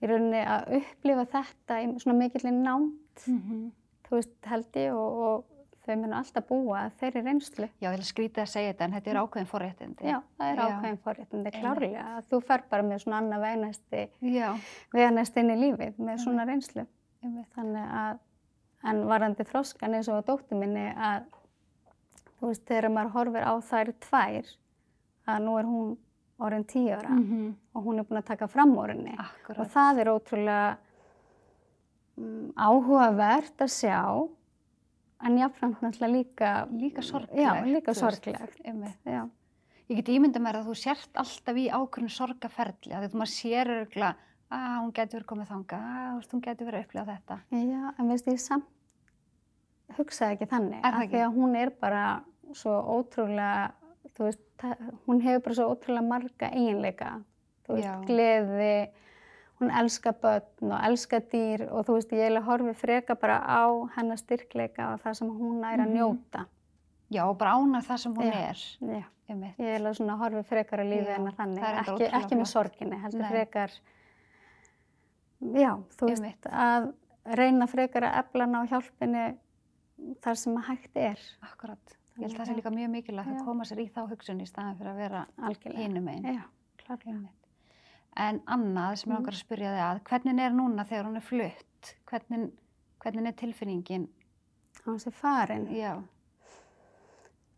í 0.02 0.06
rauninni 0.10 0.42
að 0.44 0.64
upplifa 0.80 1.24
þetta 1.30 1.76
í 1.78 2.00
svona 2.02 2.18
mikillin 2.18 2.62
námt, 2.64 3.22
Mhm. 3.28 3.70
þú 4.04 4.10
veist, 4.10 4.32
held 4.44 4.72
ég 4.72 4.92
og, 4.92 5.18
og 5.22 5.44
þau 5.86 5.96
munu 5.96 6.14
alltaf 6.16 6.46
búa 6.48 6.78
að 6.90 6.92
þeirri 6.98 7.22
reynslu. 7.22 7.68
Já, 7.80 7.90
ég 7.92 7.96
vil 7.96 8.06
skrítið 8.06 8.42
að 8.42 8.48
segja 8.50 8.72
þetta 8.72 8.84
en 8.84 8.92
þetta 8.92 9.10
er 9.10 9.20
ákveðin 9.22 9.46
forréttindi. 9.46 10.02
Já, 10.10 10.22
það 10.40 10.50
er 10.50 10.56
Já. 10.56 10.62
ákveðin 10.68 10.98
forréttindi 10.98 11.50
klárlega 11.52 12.02
að 12.18 12.24
þú 12.32 12.42
fer 12.42 12.62
bara 12.68 12.82
með 12.82 12.98
svona 13.04 13.20
annað 13.22 13.40
veganesti, 13.46 14.08
Já, 14.22 14.56
veganesti 14.92 15.36
inn 15.38 15.50
í 15.50 15.56
lífið 15.62 15.94
með 15.98 16.18
svona 16.18 16.46
reynslu. 16.46 16.86
Þannig 17.22 17.88
að, 17.92 18.18
en 18.84 19.04
varandi 19.06 19.44
þroskan 19.46 19.94
eins 19.94 20.08
og 20.08 20.18
á 20.18 20.26
dóttur 20.26 20.58
minni 20.58 20.92
að, 20.96 21.22
veist, 22.50 22.64
þegar 22.66 22.90
maður 22.90 23.12
horfir 23.16 23.44
á 23.46 23.54
þær 23.62 23.92
tvær, 24.00 24.46
að 25.28 25.42
nú 25.44 25.58
er 25.58 25.64
hún 25.64 25.96
orðin 26.42 26.64
tíu 26.66 26.90
ára 26.96 27.08
Mhm. 27.14 27.54
og 27.74 27.84
hún 27.84 27.98
er 27.98 28.04
búin 28.04 28.18
að 28.22 28.24
taka 28.24 28.46
fram. 28.48 28.72
Akkurat. 28.76 29.58
Og 29.60 29.66
það 29.70 29.98
er 30.00 30.06
ótrúlega 30.10 30.76
um, 32.18 32.52
áhugavert 32.56 33.56
að 33.62 33.70
sjá, 33.70 34.28
en 35.22 35.38
jáfnframt 35.38 35.80
náttúrulega 35.80 36.12
líka, 36.12 36.50
Líka 36.72 37.02
sorglegt. 37.02 37.38
Já, 37.38 37.62
líka 37.64 37.92
þú 37.92 38.02
veist. 38.02 38.24
sorglegt. 38.24 38.58
Já, 39.06 39.28
Ég 39.90 39.96
get 39.96 40.08
ímyndað 40.08 40.40
mér 40.42 40.56
að 40.56 40.68
þú 40.70 40.74
sért 40.78 41.12
alltaf 41.20 41.56
í 41.58 41.68
ákveðinu 41.68 42.08
sorgaferli. 42.10 42.92
Að 42.94 43.02
þetta 43.04 43.18
maður 43.18 43.32
sér 43.32 43.66
örgla 43.74 44.14
að 44.50 44.76
hún 44.80 44.92
getur 44.92 45.18
verið 45.20 45.26
komið 45.26 45.48
þanga, 45.50 45.78
að 45.82 46.12
þú 46.12 46.16
veist, 46.16 46.32
hún 46.32 46.40
getur 46.46 46.66
verið 46.66 46.78
að 46.78 46.84
upplifa 46.86 47.06
þetta. 47.12 47.36
já, 47.50 47.94
en 47.98 48.08
veist 48.08 48.26
ég 48.26 48.38
samt 48.40 48.64
hugsaði 49.98 50.32
ekki 50.38 50.48
þannig. 50.48 50.80
Ekki? 50.82 51.08
Því 51.12 51.20
að 51.26 51.34
hún 51.36 51.56
er 51.56 51.70
bara 51.70 52.04
svo 52.54 52.72
ótrúlega, 52.98 53.72
þú 54.16 54.24
veist, 54.28 54.40
hún 55.06 55.20
hefur 55.24 55.42
bara 55.46 55.54
svo 55.54 55.68
ótrúlega 55.74 56.08
marga 56.08 56.50
eiginleika. 56.52 57.22
Þú 57.66 57.74
veist, 57.78 57.86
Já. 57.88 57.94
gleði, 58.06 58.90
hún 59.60 59.70
elskar 59.78 60.14
börn 60.22 60.72
og 60.72 60.80
elskar 60.88 61.22
dýr 61.32 61.68
og 61.70 61.86
þú 61.86 61.94
veist, 61.98 62.10
ég 62.12 62.24
eiginlega 62.26 62.44
horfi 62.48 62.74
freka 62.74 63.14
bara 63.14 63.38
á 63.46 63.62
hennar 63.96 64.18
styrkleika 64.18 64.92
og 64.94 65.00
það 65.04 65.14
sem 65.20 65.28
hún 65.30 65.64
er 65.64 65.78
að 65.78 65.88
Mhm. 65.88 65.96
njóta. 65.96 66.46
Já, 67.10 67.24
og 67.28 67.38
bara 67.38 67.52
ána 67.54 67.80
það 67.82 67.98
sem 67.98 68.14
hún 68.14 68.32
Já. 68.32 68.50
er. 68.50 68.56
Já. 68.80 69.04
Einmitt. 69.28 69.56
Ég 69.58 69.76
alveg 69.78 69.94
svona 69.96 70.16
horfi 70.18 70.42
frekar 70.44 70.80
að 70.80 70.90
lífi 70.92 71.08
að 71.16 71.36
þannig, 71.36 71.62
ekki, 71.62 72.10
ekki 72.12 72.34
með 72.36 72.46
sorginni, 72.46 72.96
heldur 73.00 73.20
Nei. 73.20 73.30
frekar, 73.30 73.70
já, 75.40 75.70
þú 75.96 76.08
veist, 76.08 76.22
Einmitt. 76.22 76.48
að 76.50 76.92
reyna 77.38 77.66
frekar 77.70 78.02
að 78.02 78.18
efla 78.22 78.46
hana 78.46 78.62
á 78.62 78.68
hjálpinni 78.70 79.24
þar 80.24 80.36
sem 80.36 80.56
að 80.58 80.64
hægt 80.70 80.96
er, 80.96 81.18
Akkurat. 81.42 81.96
Ég 82.12 82.26
held 82.26 82.32
Þannig 82.32 82.38
það 82.38 82.46
sé 82.46 82.52
að- 82.52 82.56
líka 82.60 82.70
mjög 82.76 82.90
mikilvægt 82.92 83.28
að 83.32 83.44
koma 83.44 83.64
sér 83.64 83.78
í 83.80 83.90
þá 83.90 84.00
hugsun 84.10 84.40
í 84.40 84.46
staðan 84.46 84.76
fyrir 84.76 84.90
að 84.92 84.96
vera 84.96 85.26
hinum 85.76 86.08
einn. 86.08 87.28
En 88.14 88.40
annað 88.40 88.98
sem 88.98 89.12
ég 89.12 89.16
Mm. 89.16 89.16
langar 89.16 89.32
að 89.32 89.44
spyrja 89.44 89.70
þig 89.72 89.84
að, 89.88 90.02
hvernig 90.04 90.40
er 90.40 90.50
núna 90.50 90.84
þegar 90.84 91.04
hún 91.06 91.16
er 91.16 91.20
flutt? 91.20 91.94
Hvernig, 92.06 92.50
hvernig 93.00 93.26
er 93.26 93.32
tilfinningin? 93.32 94.08
Á 94.84 94.90
þessi 94.92 95.12
farin. 95.12 95.66
Já. 95.72 96.02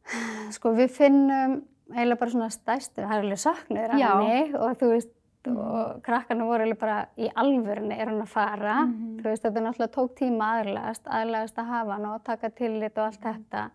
Sko 0.54 0.74
við 0.76 0.90
finnum 0.90 1.62
eiginlega 1.90 2.18
bara 2.20 2.30
svona 2.30 2.50
stærstu, 2.52 3.02
það 3.02 3.12
er 3.18 3.24
alveg 3.24 3.42
söknuður 3.42 3.94
af 3.94 4.00
henni 4.00 4.54
og 4.54 4.78
þú 4.78 4.90
veist, 4.94 5.08
Mhm. 5.44 5.56
og 5.58 6.02
krakkarnir 6.02 6.46
voru 6.48 6.64
eiginlega 6.64 6.78
bara 6.80 7.08
í 7.18 7.30
alvörunni 7.36 7.98
er 8.00 8.06
hann 8.08 8.22
að 8.22 8.28
fara. 8.28 8.86
Mhm. 8.86 9.18
Þú 9.20 9.24
veist, 9.24 9.42
þetta 9.42 9.60
náttúrulega 9.60 9.92
tók 9.92 10.14
tíma 10.16 10.46
aðlagast, 10.62 11.02
aðlagast 11.04 11.54
að 11.56 11.66
hafa 11.66 11.92
hann 11.92 12.06
og 12.06 12.24
taka 12.24 12.48
tillit 12.50 12.96
og 12.98 13.04
allt 13.04 13.20
Mhm. 13.20 13.34
þetta. 13.34 13.70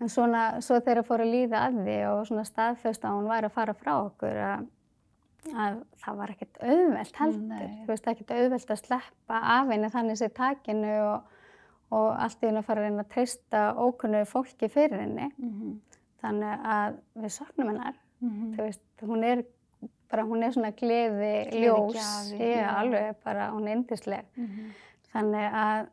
En 0.00 0.10
svona, 0.12 0.60
svo 0.60 0.76
þegar 0.84 1.06
fór 1.08 1.24
að 1.24 1.32
líða 1.32 1.62
að 1.66 1.78
því 1.86 1.96
og 2.10 2.26
svona 2.28 2.44
staðfest 2.44 3.04
að 3.04 3.14
hún 3.16 3.30
væri 3.30 3.48
að 3.48 3.54
fara 3.54 3.74
frá 3.74 3.92
okkur 3.94 4.40
að, 4.44 4.66
að 5.54 5.78
það 6.02 6.18
var 6.20 6.34
ekkert 6.34 6.60
auðvelt 6.60 7.20
heldur. 7.22 7.70
Þú 7.80 7.92
veist, 7.92 8.10
ekkert 8.12 8.34
auðvelt 8.36 8.74
að 8.74 8.82
sleppa 8.82 9.40
af 9.56 9.72
henni 9.72 9.90
þannig 9.94 10.20
sér 10.20 10.34
takinu 10.36 10.94
og, 11.06 11.34
og 11.96 12.08
allt 12.12 12.42
í 12.42 12.50
henni 12.50 12.60
að 12.60 12.68
fara 12.68 12.82
að 12.82 12.90
reyna 12.90 13.06
að 13.06 13.12
treysta 13.16 13.66
ókunnu 13.80 14.24
fólki 14.28 14.72
fyrir 14.72 15.04
henni. 15.06 15.30
Mm 15.36 15.82
Þannig 16.26 16.62
að 16.66 16.94
við 17.22 17.32
söknum 17.34 17.68
hennar. 17.70 17.96
-hmm. 18.20 18.54
Þú 18.56 18.64
veist, 18.64 18.82
hún 19.02 19.24
er 19.24 19.42
bara, 20.10 20.24
hún 20.24 20.42
er 20.42 20.54
svona 20.54 20.72
gleði, 20.76 21.34
ljós. 21.52 21.96
Gleðigjafi, 21.96 22.38
Já, 22.40 22.60
já. 22.60 22.70
alveg 22.80 23.16
bara, 23.24 23.50
hún 23.50 23.68
er 23.68 23.76
yndisleg. 23.76 24.24
Mhm. 24.36 24.70
Þannig 25.12 25.52
að, 25.52 25.86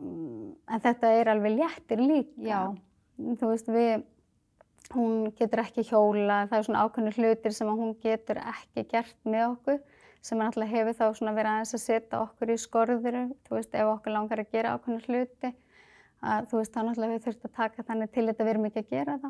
mm, 0.00 0.52
en 0.68 0.80
þetta 0.80 1.12
er 1.20 1.28
alveg 1.28 1.58
léttir 1.58 1.98
líka. 1.98 2.42
Já. 2.42 2.78
Þú 3.18 3.48
veist, 3.50 3.68
við, 3.74 4.04
hún 4.94 5.32
getur 5.38 5.62
ekki 5.64 5.82
hjóla, 5.88 6.44
það 6.48 6.58
er 6.60 6.66
svona 6.68 6.82
ákveðnir 6.86 7.16
hlutir 7.18 7.52
sem 7.56 7.68
hún 7.68 7.96
getur 8.02 8.38
ekki 8.40 8.84
gert 8.92 9.16
með 9.28 9.46
okkur, 9.56 9.80
sem 10.22 10.38
hann 10.38 10.48
alltaf 10.52 10.70
hefur 10.70 10.94
þá 10.98 11.04
svona 11.18 11.34
verið 11.36 11.50
aðeins 11.56 11.74
að 11.74 11.82
setja 11.82 12.20
okkur 12.22 12.52
í 12.54 12.56
skorður, 12.62 13.18
þú 13.48 13.56
veist, 13.58 13.74
ef 13.74 13.90
okkur 13.90 14.14
langar 14.14 14.42
að 14.44 14.52
gera 14.54 14.76
ákveðnir 14.78 15.08
hluti, 15.10 15.52
að 16.22 16.48
þú 16.50 16.60
veist, 16.62 16.72
þá 16.74 16.80
náttúrulega 16.86 17.12
við 17.18 17.26
þurfum 17.26 17.50
að 17.50 17.56
taka 17.58 17.86
þannig 17.90 18.10
til 18.14 18.26
þetta 18.30 18.44
við 18.48 18.52
erum 18.54 18.66
ekki 18.70 18.82
að 18.84 18.90
gera 18.94 19.18
þá, 19.22 19.28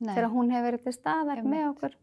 Nei. 0.00 0.14
þegar 0.14 0.30
hún 0.34 0.50
hefur 0.54 0.68
verið 0.70 0.84
til 0.88 0.92
staðar 0.98 1.42
með 1.44 1.64
okkur. 1.70 1.96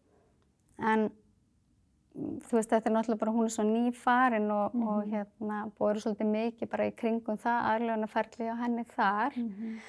En 0.77 1.05
mm, 1.07 2.33
þú 2.47 2.57
veist, 2.59 2.69
þetta 2.73 2.89
er 2.91 2.95
náttúrulega 2.97 3.21
bara, 3.23 3.35
hún 3.37 3.47
er 3.47 3.53
svo 3.55 3.63
nýfarin 3.67 4.51
og, 4.53 4.75
og 4.75 4.99
Mhm. 5.05 5.13
hérna, 5.13 5.61
búið 5.79 6.01
svolítið 6.03 6.31
mikið 6.33 6.69
bara 6.69 6.87
í 6.87 6.95
kringum 6.95 7.37
það, 7.37 7.63
aðlögunarferli 7.71 8.51
á 8.51 8.55
henni 8.63 8.83
þar. 8.95 9.37
Mhm. 9.37 9.79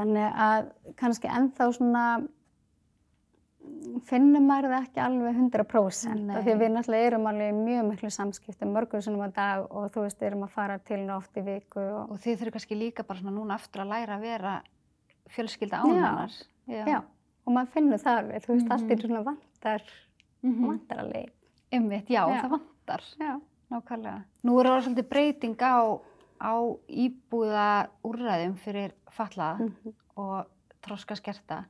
Þannig 0.00 0.36
að 0.40 0.68
kannski 0.96 1.28
ennþá 1.28 1.66
svona 1.76 2.04
mm, 2.20 4.00
finnum 4.08 4.46
maður 4.48 4.70
það 4.72 4.84
ekki 4.86 5.02
alveg 5.04 5.38
100% 5.42 6.30
af 6.32 6.44
því 6.44 6.52
að 6.54 6.56
Nei. 6.56 6.60
við 6.62 6.72
náttúrulega 6.74 7.08
erum 7.10 7.26
alveg 7.30 7.58
mjög 7.58 7.88
miklu 7.90 8.10
samskiptum 8.14 8.72
mörgum 8.74 9.02
sinnum 9.04 9.24
á 9.26 9.30
dag 9.36 9.66
og 9.68 9.90
þú 9.94 10.04
veist, 10.06 10.22
erum 10.26 10.46
að 10.46 10.54
fara 10.56 10.78
til 10.80 10.96
henni 10.98 11.12
oft 11.16 11.36
í 11.36 11.44
viku 11.46 11.80
og 11.84 12.14
Og 12.14 12.22
þið 12.22 12.38
þurfum 12.40 12.56
kannski 12.56 12.78
líka 12.80 13.04
bara 13.06 13.20
svona 13.20 13.36
núna 13.36 13.58
aftur 13.60 13.84
að 13.84 13.92
læra 13.92 14.16
að 14.16 14.24
vera 14.28 14.54
fjölskylda 15.30 15.76
Já. 15.76 15.84
ánennar. 15.84 16.32
já, 16.70 17.00
og 17.46 17.52
maður 17.52 17.72
finnur 17.76 17.98
það 18.00 18.18
alveg, 18.22 18.42
þú 18.46 18.54
veist, 18.56 18.70
allt 18.70 18.82
Mhm. 18.88 18.90
er 18.92 18.96
svona 19.06 19.24
vantar, 19.24 19.82
Mm 20.42 20.66
vantar 20.66 20.98
alveg. 21.04 21.30
Einmitt, 21.72 22.06
já, 22.08 22.24
Já. 22.26 22.40
það 22.42 22.50
vantar. 22.56 23.02
Já, 23.20 23.40
Nákvæmlega. 23.70 24.22
Nú 24.44 24.58
er 24.60 24.66
orðið 24.66 24.82
svolítið 24.88 25.08
breyting 25.08 25.56
á, 25.62 26.00
á 26.40 26.54
íbúða 26.88 27.88
úrræðum 28.04 28.56
fyrir 28.58 28.92
fallaða 29.12 29.58
Mhm. 29.60 29.92
og 30.16 30.46
þroskaskerta. 30.82 31.64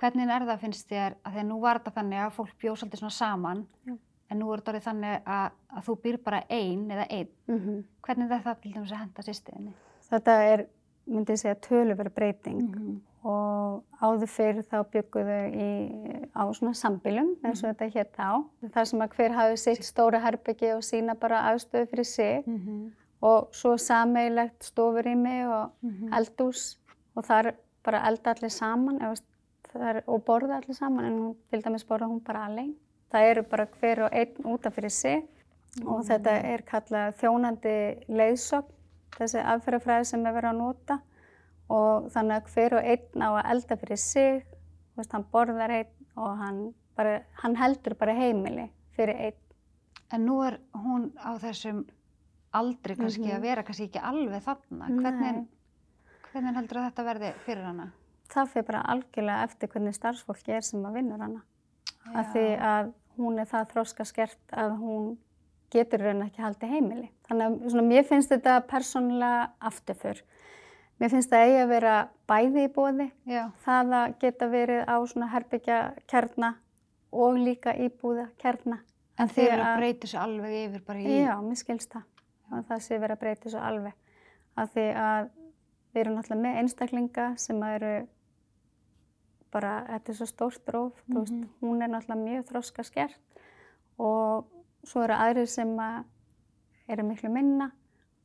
Hvernig 0.00 0.28
er 0.30 0.40
það 0.48 0.58
finnst 0.60 0.88
þér, 0.90 1.14
að 1.24 1.32
því 1.34 1.40
að 1.40 1.46
nú 1.48 1.60
var 1.60 1.78
þetta 1.78 1.92
þannig 2.00 2.18
að 2.26 2.32
fólk 2.32 2.54
bjóð 2.60 2.76
svolítið 2.80 2.98
svona 2.98 3.10
saman, 3.12 3.66
Já. 3.86 3.96
en 4.30 4.38
nú 4.40 4.52
er 4.52 4.58
þetta 4.60 4.72
orðið 4.72 4.88
þannig 4.88 5.22
að, 5.26 5.50
að 5.76 5.84
þú 5.86 5.96
býr 6.02 6.16
bara 6.24 6.42
ein 6.50 6.88
eða 6.90 7.06
einn. 7.10 7.28
Mhm. 7.48 7.84
Hvernig 8.02 8.30
er 8.32 8.40
það 8.42 8.60
til 8.62 8.72
dæmis 8.72 8.92
að 8.92 8.98
henda 8.98 9.22
sýstiðinni? 9.22 9.72
þetta 10.10 10.32
er, 10.52 10.66
myndi 11.08 11.32
ég 11.32 11.38
segja, 11.38 11.54
töluverð 11.54 12.14
breyting. 12.14 12.60
-hmm. 12.74 13.00
og 13.26 13.82
áður 14.02 14.28
fyrir 14.28 14.62
þá 14.68 14.84
bygguðu 14.92 15.54
í, 15.56 16.26
á 16.36 16.44
svona 16.52 16.74
sambilum 16.74 17.36
eins 17.42 17.62
Mhm. 17.62 17.70
og 17.70 17.76
þetta 17.76 17.92
hétt 17.94 18.16
á. 18.18 18.44
Það 18.68 18.84
sem 18.84 19.00
að 19.00 19.08
hver 19.16 19.30
hafi 19.32 19.56
sitt 19.56 19.78
stóra 19.82 20.20
herbyggi 20.20 20.74
og 20.76 20.82
sína 20.82 21.14
bara 21.18 21.40
aðstöðu 21.54 21.86
fyrir 21.88 22.04
sig 22.04 22.46
Mm 22.46 22.58
-hmm. 22.58 22.92
Og 23.24 23.48
svo 23.56 23.76
sameilegt 23.80 24.64
stofurými 24.66 25.36
og 25.48 25.70
Mhm. 25.82 26.12
eldús 26.12 26.76
og 27.16 27.24
þar 27.24 27.52
bara 27.84 28.02
elda 28.08 28.30
allir 28.34 28.50
saman 28.50 28.98
eða, 29.00 30.02
og 30.06 30.24
borða 30.24 30.56
allir 30.60 30.74
saman 30.76 31.04
en 31.04 31.18
hún, 31.18 31.36
til 31.50 31.62
dæmis 31.62 31.84
borða 31.84 32.06
hún 32.08 32.20
bara 32.24 32.46
alveg. 32.46 32.74
Það 33.12 33.30
eru 33.30 33.42
bara 33.42 33.66
hver 33.66 34.02
og 34.04 34.10
einn 34.12 34.44
útaf 34.44 34.74
fyrir 34.74 34.90
sig 34.90 35.22
og 35.86 36.00
Mm. 36.04 36.08
þetta 36.08 36.44
er 36.44 36.58
kallað 36.62 37.14
þjónandi 37.20 38.04
leiðsögn, 38.08 38.70
þessi 39.18 39.42
aðferðafræði 39.44 40.06
sem 40.06 40.26
er 40.26 40.32
verið 40.32 40.50
að 40.52 40.58
nota 40.58 41.00
og 41.70 42.10
þannig 42.12 42.36
að 42.42 42.48
hver 42.54 42.72
og 42.78 42.84
einn 42.84 43.22
á 43.22 43.28
að 43.42 43.50
elda 43.50 43.76
fyrir 43.76 43.98
sig, 43.98 44.44
veist, 44.96 45.12
hann 45.12 45.24
borðar 45.32 45.70
einn 45.70 45.86
og 46.16 46.36
hann, 46.38 46.74
bara, 46.96 47.22
hann 47.42 47.56
heldur 47.56 47.94
bara 47.94 48.12
heimili 48.14 48.70
fyrir 48.96 49.16
einn. 49.16 49.40
En 50.12 50.26
nú 50.26 50.42
er 50.46 50.58
hún 50.74 51.10
á 51.18 51.38
þessum 51.38 51.86
aldri 52.54 52.96
kannski 52.96 53.26
Mhm. 53.26 53.36
að 53.36 53.40
vera 53.42 53.62
kannski 53.62 53.88
ekki 53.88 54.00
alveg 54.02 54.42
þarna. 54.42 54.88
Hvernig, 54.88 55.46
hvernig 56.32 56.54
heldur 56.56 56.78
að 56.80 56.86
þetta 56.90 57.04
verði 57.08 57.32
fyrir 57.46 57.64
hana? 57.64 57.88
Það 58.34 58.48
fyrir 58.52 58.66
bara 58.66 58.82
algjörlega 58.94 59.42
eftir 59.44 59.68
hvernig 59.68 59.94
starfsfólki 59.94 60.52
er 60.56 60.60
sem 60.62 60.82
að 60.84 60.94
vinnur 60.94 61.18
hana. 61.20 61.42
Af 62.14 62.32
því 62.34 62.46
að 62.60 62.92
hún 63.18 63.38
er 63.40 63.44
það 63.46 63.68
þróska 63.72 64.04
skert 64.06 64.38
að 64.52 64.78
hún 64.80 65.16
getur 65.70 65.98
raun 66.00 66.22
ekki 66.22 66.42
haldið 66.42 66.68
heimili. 66.70 67.08
Þannig 67.28 67.46
að 67.46 67.70
svona, 67.70 67.88
mér 67.88 68.04
finnst 68.04 68.30
þetta 68.30 68.60
persónulega 68.66 69.50
afturför. 69.60 70.20
Mér 71.00 71.10
finnst 71.10 71.30
það 71.30 71.44
eigi 71.48 71.60
að 71.64 71.68
vera 71.68 72.08
bæði 72.28 72.64
í 72.68 72.72
bóði. 72.72 73.10
Já. 73.26 73.50
Það 73.64 73.94
að 74.00 74.18
geta 74.20 74.46
verið 74.48 74.84
á 74.86 74.96
svona 75.06 75.28
herbyggja 75.32 75.78
kjarna 76.06 76.54
og 77.12 77.34
líka 77.38 77.74
íbúða 77.76 78.28
kjarna. 78.38 78.78
En 79.18 79.28
þið 79.28 79.48
eru 79.52 79.62
að 79.62 79.66
að- 79.72 79.78
breyta 79.78 80.06
þessu 80.06 80.18
alveg 80.18 80.54
yfir 80.68 80.84
bara 80.86 80.98
í... 80.98 81.24
Já, 81.24 81.34
mér 81.42 81.56
skilst 81.56 81.90
það. 81.90 82.02
Og 82.54 82.64
það 82.68 82.82
sé 82.86 82.98
verið 82.98 83.16
að 83.16 83.20
breyta 83.24 83.48
þessu 83.48 83.60
alveg. 83.60 83.92
Af 84.56 84.70
því 84.74 84.84
að 84.94 85.30
við 85.94 86.00
erum 86.04 86.16
náttúrulega 86.18 86.42
með 86.44 86.58
einstaklinga 86.62 87.28
sem 87.38 87.62
eru 87.62 87.94
bara, 89.54 89.72
þetta 89.86 90.10
er 90.10 90.18
svo 90.18 90.26
stórt 90.26 90.72
róf, 90.74 90.96
þú 91.08 91.20
veist, 91.20 91.32
Mhm. 91.34 91.48
hún 91.62 91.82
er 91.82 91.88
náttúrulega 91.88 92.24
mjög 92.24 92.44
þroska 92.50 92.84
skert 92.84 93.18
og 93.98 94.46
svo 94.84 95.02
eru 95.04 95.14
aðrir 95.14 95.46
sem 95.48 95.68
að 95.78 96.04
eru 96.88 97.02
miklu 97.06 97.30
minna 97.30 97.70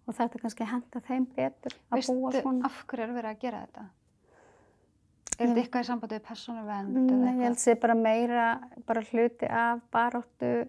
og 0.08 0.16
þetta 0.16 0.36
er 0.36 0.42
kannski 0.42 0.64
að 0.66 0.72
henda 0.74 1.00
þeim 1.06 1.26
betur 1.36 1.74
að 1.92 2.08
búa 2.08 2.32
Veistu 2.32 2.42
svona. 2.42 2.66
af 2.66 2.86
hverju 2.88 3.04
er 3.04 3.14
verið 3.14 3.30
að 3.36 3.40
gera 3.40 3.62
þetta? 3.68 3.86
Er 5.40 5.48
þetta 5.48 5.62
eitthvað 5.62 5.84
í 5.84 5.88
sambandi 5.88 6.16
við 6.20 6.26
persónuvernd 6.28 7.12
eða 7.12 7.30
ég 7.30 7.44
held 7.44 7.56
eitthvað? 7.56 7.58
sé 7.60 7.80
bara 7.80 7.94
meira, 7.96 8.62
bara 8.86 9.02
hluti 9.02 9.48
af 9.50 9.82
baróttu 9.92 10.68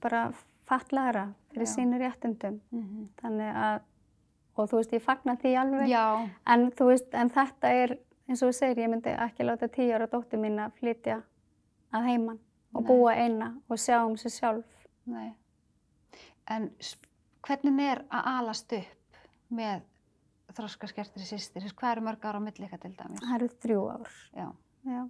bara 0.00 0.32
fatlaðara 0.68 1.26
fyrir 1.52 1.66
sínu 1.70 1.98
réttindum. 2.00 2.60
Mhm. 2.72 3.08
Þannig 3.20 3.54
að, 3.64 3.80
og 4.56 4.68
þú 4.70 4.76
veist, 4.80 4.92
ég 4.96 5.02
fagna 5.02 5.36
því 5.36 5.54
alveg. 5.60 5.88
En 6.46 6.70
veist, 6.88 7.14
en 7.14 7.30
þetta 7.30 7.72
er, 7.84 7.98
eins 8.28 8.42
og 8.42 8.48
þú 8.50 8.54
segir, 8.58 8.82
ég 8.84 8.90
myndi 8.90 9.10
ekki 9.14 9.44
láta 9.44 9.68
tíu 9.68 9.92
ára 9.94 10.06
dóttur 10.08 10.38
mín 10.40 10.58
að 10.58 10.72
flytja 10.80 11.22
að 11.92 12.04
heiman 12.08 12.38
og 12.74 12.82
Nei. 12.82 12.88
búa 12.88 13.12
eina 13.14 13.54
og 13.68 13.76
sjá 13.78 14.04
um 14.06 14.16
sig 14.16 14.32
sjálf. 14.32 14.64
nei. 15.06 15.34
En 16.48 16.70
hvernig 17.42 17.80
er 17.92 17.98
að 18.10 18.26
alast 18.38 18.72
upp 18.72 19.16
með 19.50 19.82
þroskaskertri 20.54 21.22
sýstir? 21.24 21.62
Hvað 21.74 21.92
eru 21.92 22.00
mörg 22.04 22.24
ára 22.24 22.36
á 22.40 22.44
milli 22.44 22.66
ykkar 22.66 22.80
til 22.80 22.94
dæmis? 22.96 23.20
Það 23.20 23.34
eru 23.36 23.48
þrjú 23.48 23.84
ár. 23.92 24.10
Já, 24.36 24.48
Já. 24.84 25.08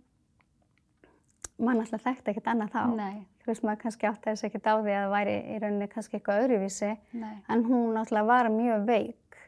Man 1.58 1.80
alltaf 1.80 2.02
þekkti 2.02 2.30
ekkert 2.32 2.48
annað 2.50 2.70
þá. 2.74 2.82
nei, 2.96 3.26
Þú 3.44 3.52
veist, 3.52 3.64
maður 3.66 3.80
kannski 3.82 4.08
átti 4.08 4.30
þess 4.30 4.46
ekkert 4.48 4.68
á 4.72 4.74
því 4.80 4.92
að 4.94 5.02
það 5.02 5.10
væri 5.12 5.34
í 5.36 5.58
rauninni 5.60 5.88
kannski 5.92 6.16
eitthvað 6.16 6.42
öðruvísi. 6.46 6.90
nei. 7.12 7.34
En 7.52 7.64
hún 7.68 7.98
alltaf 8.00 8.26
var 8.26 8.48
mjög 8.48 8.86
veik 8.88 9.38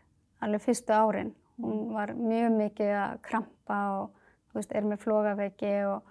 alveg 0.45 0.65
fyrstu 0.67 0.93
árin. 0.93 1.33
Hún 1.57 1.95
var 1.95 2.13
mjög 2.13 2.53
mikið 2.59 2.93
að 2.93 3.15
krampa 3.25 3.79
og 3.97 4.11
þú 4.51 4.59
veist, 4.61 4.75
er 4.77 4.85
með 4.85 5.01
flogaveiki 5.01 5.73
og, 5.89 6.11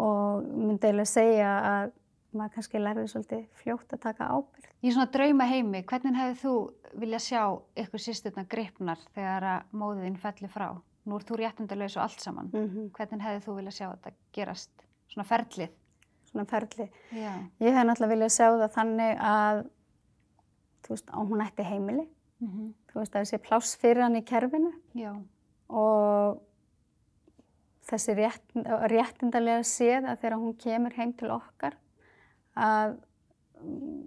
og 0.00 0.46
myndi 0.48 0.88
eiginlega 0.88 1.12
segja 1.12 1.50
að 1.72 1.92
maður 2.38 2.54
kannski 2.56 2.80
lærði 2.80 3.06
svolítið 3.12 3.44
fljótt 3.60 3.92
að 3.92 4.02
taka 4.04 4.28
ábyrgð. 4.32 4.70
Í 4.80 4.92
svona 4.94 5.10
drauma 5.12 5.48
heimi, 5.48 5.82
hvernig 5.88 6.18
hefði 6.18 6.38
þú 6.42 6.54
viljað 7.02 7.24
sjá 7.24 7.42
ykkur 7.84 8.04
sýsturna 8.04 8.44
gripnar 8.48 9.00
þegar 9.16 9.48
að 9.52 9.76
móðin 9.80 10.18
fellir 10.20 10.52
frá? 10.52 10.70
Nú 11.08 11.16
ert 11.16 11.28
þú 11.28 11.38
réttindalaus 11.40 11.96
og 11.96 12.04
allt 12.04 12.24
saman. 12.24 12.50
Mm 12.52 12.90
Hvernig 12.96 13.24
hefði 13.24 13.44
þú 13.46 13.56
viljað 13.56 13.76
sjá 13.78 13.86
þetta 13.90 14.16
gerast? 14.32 14.84
Svona 15.08 15.28
ferlið? 15.28 15.76
Svona 16.28 16.44
ferli. 16.48 16.88
Já. 17.16 17.32
Ég 17.64 17.74
hef 17.74 17.86
náttúrulega 17.88 18.12
viljað 18.14 18.34
sjá 18.34 18.46
það 18.50 18.74
þannig 18.74 19.22
að, 19.30 19.62
þú 20.84 20.94
veist, 20.94 21.10
að 21.10 21.32
hún 21.32 21.44
ætti 21.46 21.66
heimili. 21.68 22.06
Mm 22.42 22.74
Þú 22.88 23.00
veist, 23.00 23.14
að 23.14 23.24
þessi 23.24 23.38
pláss 23.44 23.76
fyrir 23.76 24.02
hann 24.02 24.16
í 24.16 24.24
kerfinu 24.24 24.70
Já. 24.96 25.10
og 25.68 26.38
þessi 27.88 28.14
rétt, 28.16 28.46
réttindarlega 28.92 29.64
séð 29.66 30.08
að 30.08 30.22
þegar 30.22 30.38
hún 30.38 30.54
kemur 30.56 30.96
heim 30.96 31.12
til 31.12 31.30
okkar 31.34 31.76
að 32.56 32.96
mm, 33.60 34.00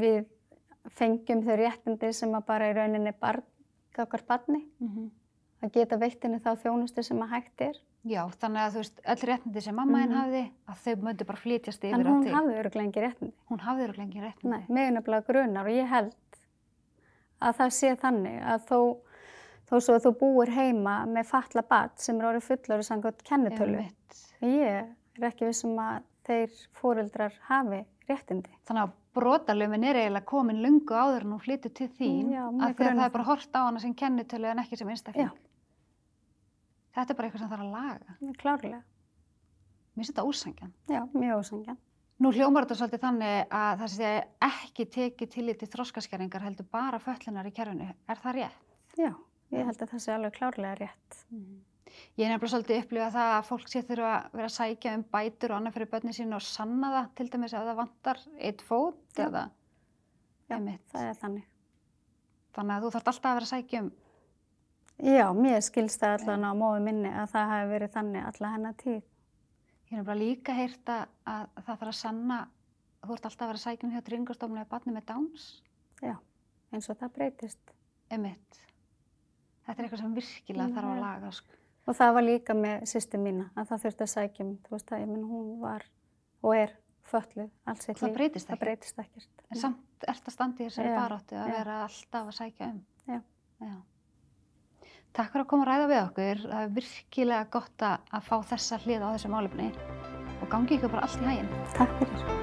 við 0.00 0.18
fengjum 0.96 1.44
þau 1.44 1.56
réttindi 1.60 2.12
sem 2.12 2.34
að 2.36 2.46
bara 2.48 2.70
í 2.70 2.74
rauninni 2.76 3.12
barn, 3.20 3.44
okkar 3.98 4.24
barni, 4.28 4.64
Mm 4.80 5.10
að 5.64 5.72
geta 5.72 5.98
veitt 6.00 6.24
henni 6.24 6.40
þá 6.42 6.50
þjónustu 6.62 7.02
sem 7.02 7.22
að 7.24 7.32
hægt 7.32 7.62
er. 7.64 7.78
Já, 8.06 8.20
þannig 8.38 8.60
að 8.62 8.74
þú 8.76 8.80
veist, 8.82 9.00
öll 9.12 9.22
réttindi 9.30 9.62
sem 9.64 9.74
mamma 9.74 9.98
henn 9.98 10.12
Mhm. 10.12 10.20
hafði, 10.20 10.42
að 10.68 10.76
þau 10.84 11.02
myndu 11.02 11.26
bara 11.26 11.38
flytjast 11.42 11.84
yfir 11.84 11.94
En 11.94 12.06
á 12.06 12.10
hún 12.12 12.24
þig. 12.24 12.34
hafði 12.36 12.58
öruglega 12.60 12.84
engi 12.86 13.02
réttindi. 13.06 13.32
Hún 13.50 13.58
hafði 13.66 13.82
eru 13.88 13.92
lengi 13.98 14.20
réttindi. 14.22 14.64
Nei, 14.68 14.86
er 14.86 14.92
nefnilega 14.92 15.26
grunar 15.26 15.64
og 15.66 15.72
ég 15.72 15.88
held 15.88 16.14
að 17.42 17.56
það 17.60 17.72
sé 17.76 17.90
þannig 18.00 18.36
að 18.46 18.60
þó, 18.70 18.78
þó 19.68 19.74
svo 19.82 19.96
að 19.98 20.04
þú 20.06 20.12
búir 20.20 20.52
heima 20.54 20.94
með 21.06 21.26
fatla 21.26 21.62
bat 21.68 21.98
sem 22.00 22.20
er 22.20 22.28
orðið 22.30 22.46
fullori 22.50 22.86
samkvæmt 22.86 23.24
kennitölu. 23.26 23.80
Einmitt. 23.82 24.20
Ég 24.42 24.86
er 25.18 25.30
ekki 25.30 25.46
vissum 25.48 25.74
að 25.82 26.02
þeir 26.26 26.54
fóreldrar 26.78 27.32
hafi 27.48 27.84
réttindi. 28.08 28.50
Þannig 28.66 28.82
að 28.86 28.92
brotalöfin 29.16 29.84
er 29.84 29.94
eiginlega 29.96 30.24
komin 30.28 30.62
lungu 30.62 30.94
áður 30.94 31.24
en 31.24 31.32
hún 31.32 31.40
flyttur 31.42 31.72
til 31.74 31.88
þín 31.88 32.30
Já, 32.32 32.44
að 32.46 32.76
grunar 32.76 32.96
það 33.00 33.04
er 33.06 33.10
bara 33.10 33.24
hort 33.24 33.52
á 33.56 33.60
hana 33.66 33.80
sem 33.80 33.94
kennitölu 33.94 34.44
en 34.50 34.58
ekki 34.58 34.76
sem 34.78 34.88
einstakling. 34.88 35.30
Þetta 36.96 37.12
er 37.12 37.18
bara 37.18 37.28
eitthvað 37.28 37.42
sem 37.42 37.50
þarf 37.52 37.64
að 37.66 37.74
laga. 37.74 38.16
Klárlega. 38.40 38.80
Mér 39.96 40.00
finnst 40.02 40.12
þetta 40.14 40.24
ósangjan. 40.30 40.72
Já, 40.92 41.02
mjög 41.12 41.42
ósangjan. 41.42 41.78
Nú 42.24 42.30
hljómar 42.32 42.64
þetta 42.64 42.78
svolítið 42.80 43.02
þannig 43.02 43.54
að 43.58 43.82
það 43.82 43.90
sé 43.92 44.10
ekki 44.46 44.86
tekið 44.94 45.32
tillit 45.34 45.58
til 45.60 45.68
þroskaskerringar 45.74 46.44
heldur 46.46 46.68
bara 46.72 47.00
föllunar 47.00 47.48
í 47.48 47.52
kerfinu. 47.56 47.88
Er 48.08 48.20
það 48.22 48.38
rétt? 48.38 48.62
Já, 48.96 49.10
ég 49.52 49.68
held 49.68 49.82
að 49.84 49.90
það 49.92 50.04
sé 50.06 50.14
alveg 50.14 50.38
klárlega 50.38 50.78
rétt. 50.80 51.18
Ég 52.16 52.24
er 52.24 52.32
nefnilega 52.32 52.52
svolítið 52.54 52.80
upplifað 52.82 53.18
það 53.18 53.34
að 53.34 53.46
fólk 53.50 53.68
sé 53.72 53.82
þurfa 53.84 54.14
að 54.14 54.38
vera 54.38 54.48
að 54.48 54.56
sækja 54.56 54.94
um 54.96 55.04
bætur 55.12 55.52
og 55.52 55.58
annað 55.60 55.76
fyrir 55.76 55.90
börnin 55.92 56.16
sín 56.16 56.36
og 56.36 56.44
sanna 56.44 56.92
það 56.94 57.12
til 57.20 57.28
dæmis 57.34 57.54
ef 57.56 57.68
það 57.68 57.78
vantar 57.82 58.24
eitt 58.36 58.64
fót 58.64 59.20
Já. 59.20 59.28
eða 59.28 59.44
Já, 60.46 60.58
það 60.92 61.04
er 61.04 61.20
þannig. 61.20 61.46
Þannig 62.56 62.74
að 62.76 62.84
þú 62.84 62.90
þarf 62.94 63.08
alltaf 63.12 63.30
að 63.30 63.38
vera 63.38 63.46
að 63.46 63.52
sækja 63.52 63.84
um. 63.84 63.92
Já, 65.02 65.26
mér 65.36 65.60
skilst 65.60 66.00
það 66.00 66.14
allan 66.20 66.46
á 66.48 66.52
móðu 66.56 66.82
minni 66.86 67.10
að 67.12 67.30
það 67.34 67.50
hafi 67.52 67.66
verið 67.74 67.90
þannig 67.96 68.26
alla 68.30 68.52
hennar 68.54 68.76
tíð. 68.80 69.02
Ég 69.86 69.92
er 69.92 69.98
nefnilega 70.00 70.18
líka 70.22 70.54
heyrt 70.56 70.88
að, 70.90 71.02
að 71.28 71.42
það 71.56 71.66
þarf 71.80 71.90
að 71.92 71.98
sanna, 72.00 72.38
þú 73.04 73.16
ert 73.16 73.26
alltaf 73.28 73.42
að 73.44 73.50
vera 73.52 73.60
að 73.60 73.64
sækja 73.66 73.86
um 73.86 73.92
hjá 73.94 74.00
tryggingastofnum 74.06 74.60
eða 74.62 74.70
barni 74.72 74.94
með 74.96 75.04
Downs. 75.10 75.44
Já, 76.02 76.14
eins 76.72 76.88
og 76.90 76.98
það 77.02 77.12
breytist. 77.18 77.74
Einmitt. 78.10 78.62
Þetta 79.66 79.76
er 79.76 79.86
eitthvað 79.86 80.02
sem 80.02 80.16
virkilega 80.16 80.74
þarf 80.78 80.90
að 80.94 81.02
laga. 81.04 81.30
Sko. 81.36 81.60
Og 81.86 81.94
það 82.00 82.14
var 82.16 82.26
líka 82.26 82.54
með 82.58 82.86
sýstu 82.90 83.18
mína 83.22 83.50
að 83.54 83.68
það 83.70 83.84
þurfti 83.84 84.06
að 84.06 84.12
sækja 84.16 84.44
um, 84.46 84.52
þú 84.66 84.74
veist 84.74 84.92
að 84.96 85.02
ég 85.04 85.10
minn 85.12 85.26
hún 85.30 85.50
var 85.62 85.84
og 86.42 86.56
er 86.56 86.72
fölluð 87.06 87.50
allt 87.70 87.84
sitt 87.84 87.98
Það 88.00 88.08
líf. 88.08 88.16
breytist 88.16 88.48
Það 88.48 88.56
ekki. 88.56 88.64
breytist 88.64 89.02
ekkert. 89.04 89.44
En 89.52 89.60
samt 89.60 90.06
ert 90.10 90.26
að 90.30 90.34
standa 90.34 90.62
í 90.64 90.66
þessari 90.66 90.90
Já, 90.90 90.96
baráttu 90.98 91.38
að 91.38 91.52
vera 91.54 91.76
alltaf 91.84 92.30
að 92.32 92.36
sækja 92.40 92.70
um. 92.72 92.80
Já. 93.06 93.20
Já. 93.62 93.76
Takk 95.16 95.32
fyrir 95.32 95.46
að 95.46 95.48
koma 95.48 95.64
að 95.64 95.68
ræða 95.70 95.86
við 95.88 96.00
okkur. 96.02 96.40
Það 96.50 96.64
er 96.64 96.74
virkilega 96.76 97.46
gott 97.54 97.84
að 97.88 98.26
fá 98.28 98.36
þessa 98.52 98.80
hlið 98.84 99.06
á 99.06 99.08
þessu 99.14 99.32
málefni 99.32 99.70
og 100.36 100.50
gangi 100.52 100.76
ykkur 100.76 100.92
bara 100.92 101.08
allt 101.08 101.22
í 101.24 101.30
hæginn. 101.30 101.54
Takk 101.78 102.02
fyrir. 102.02 102.35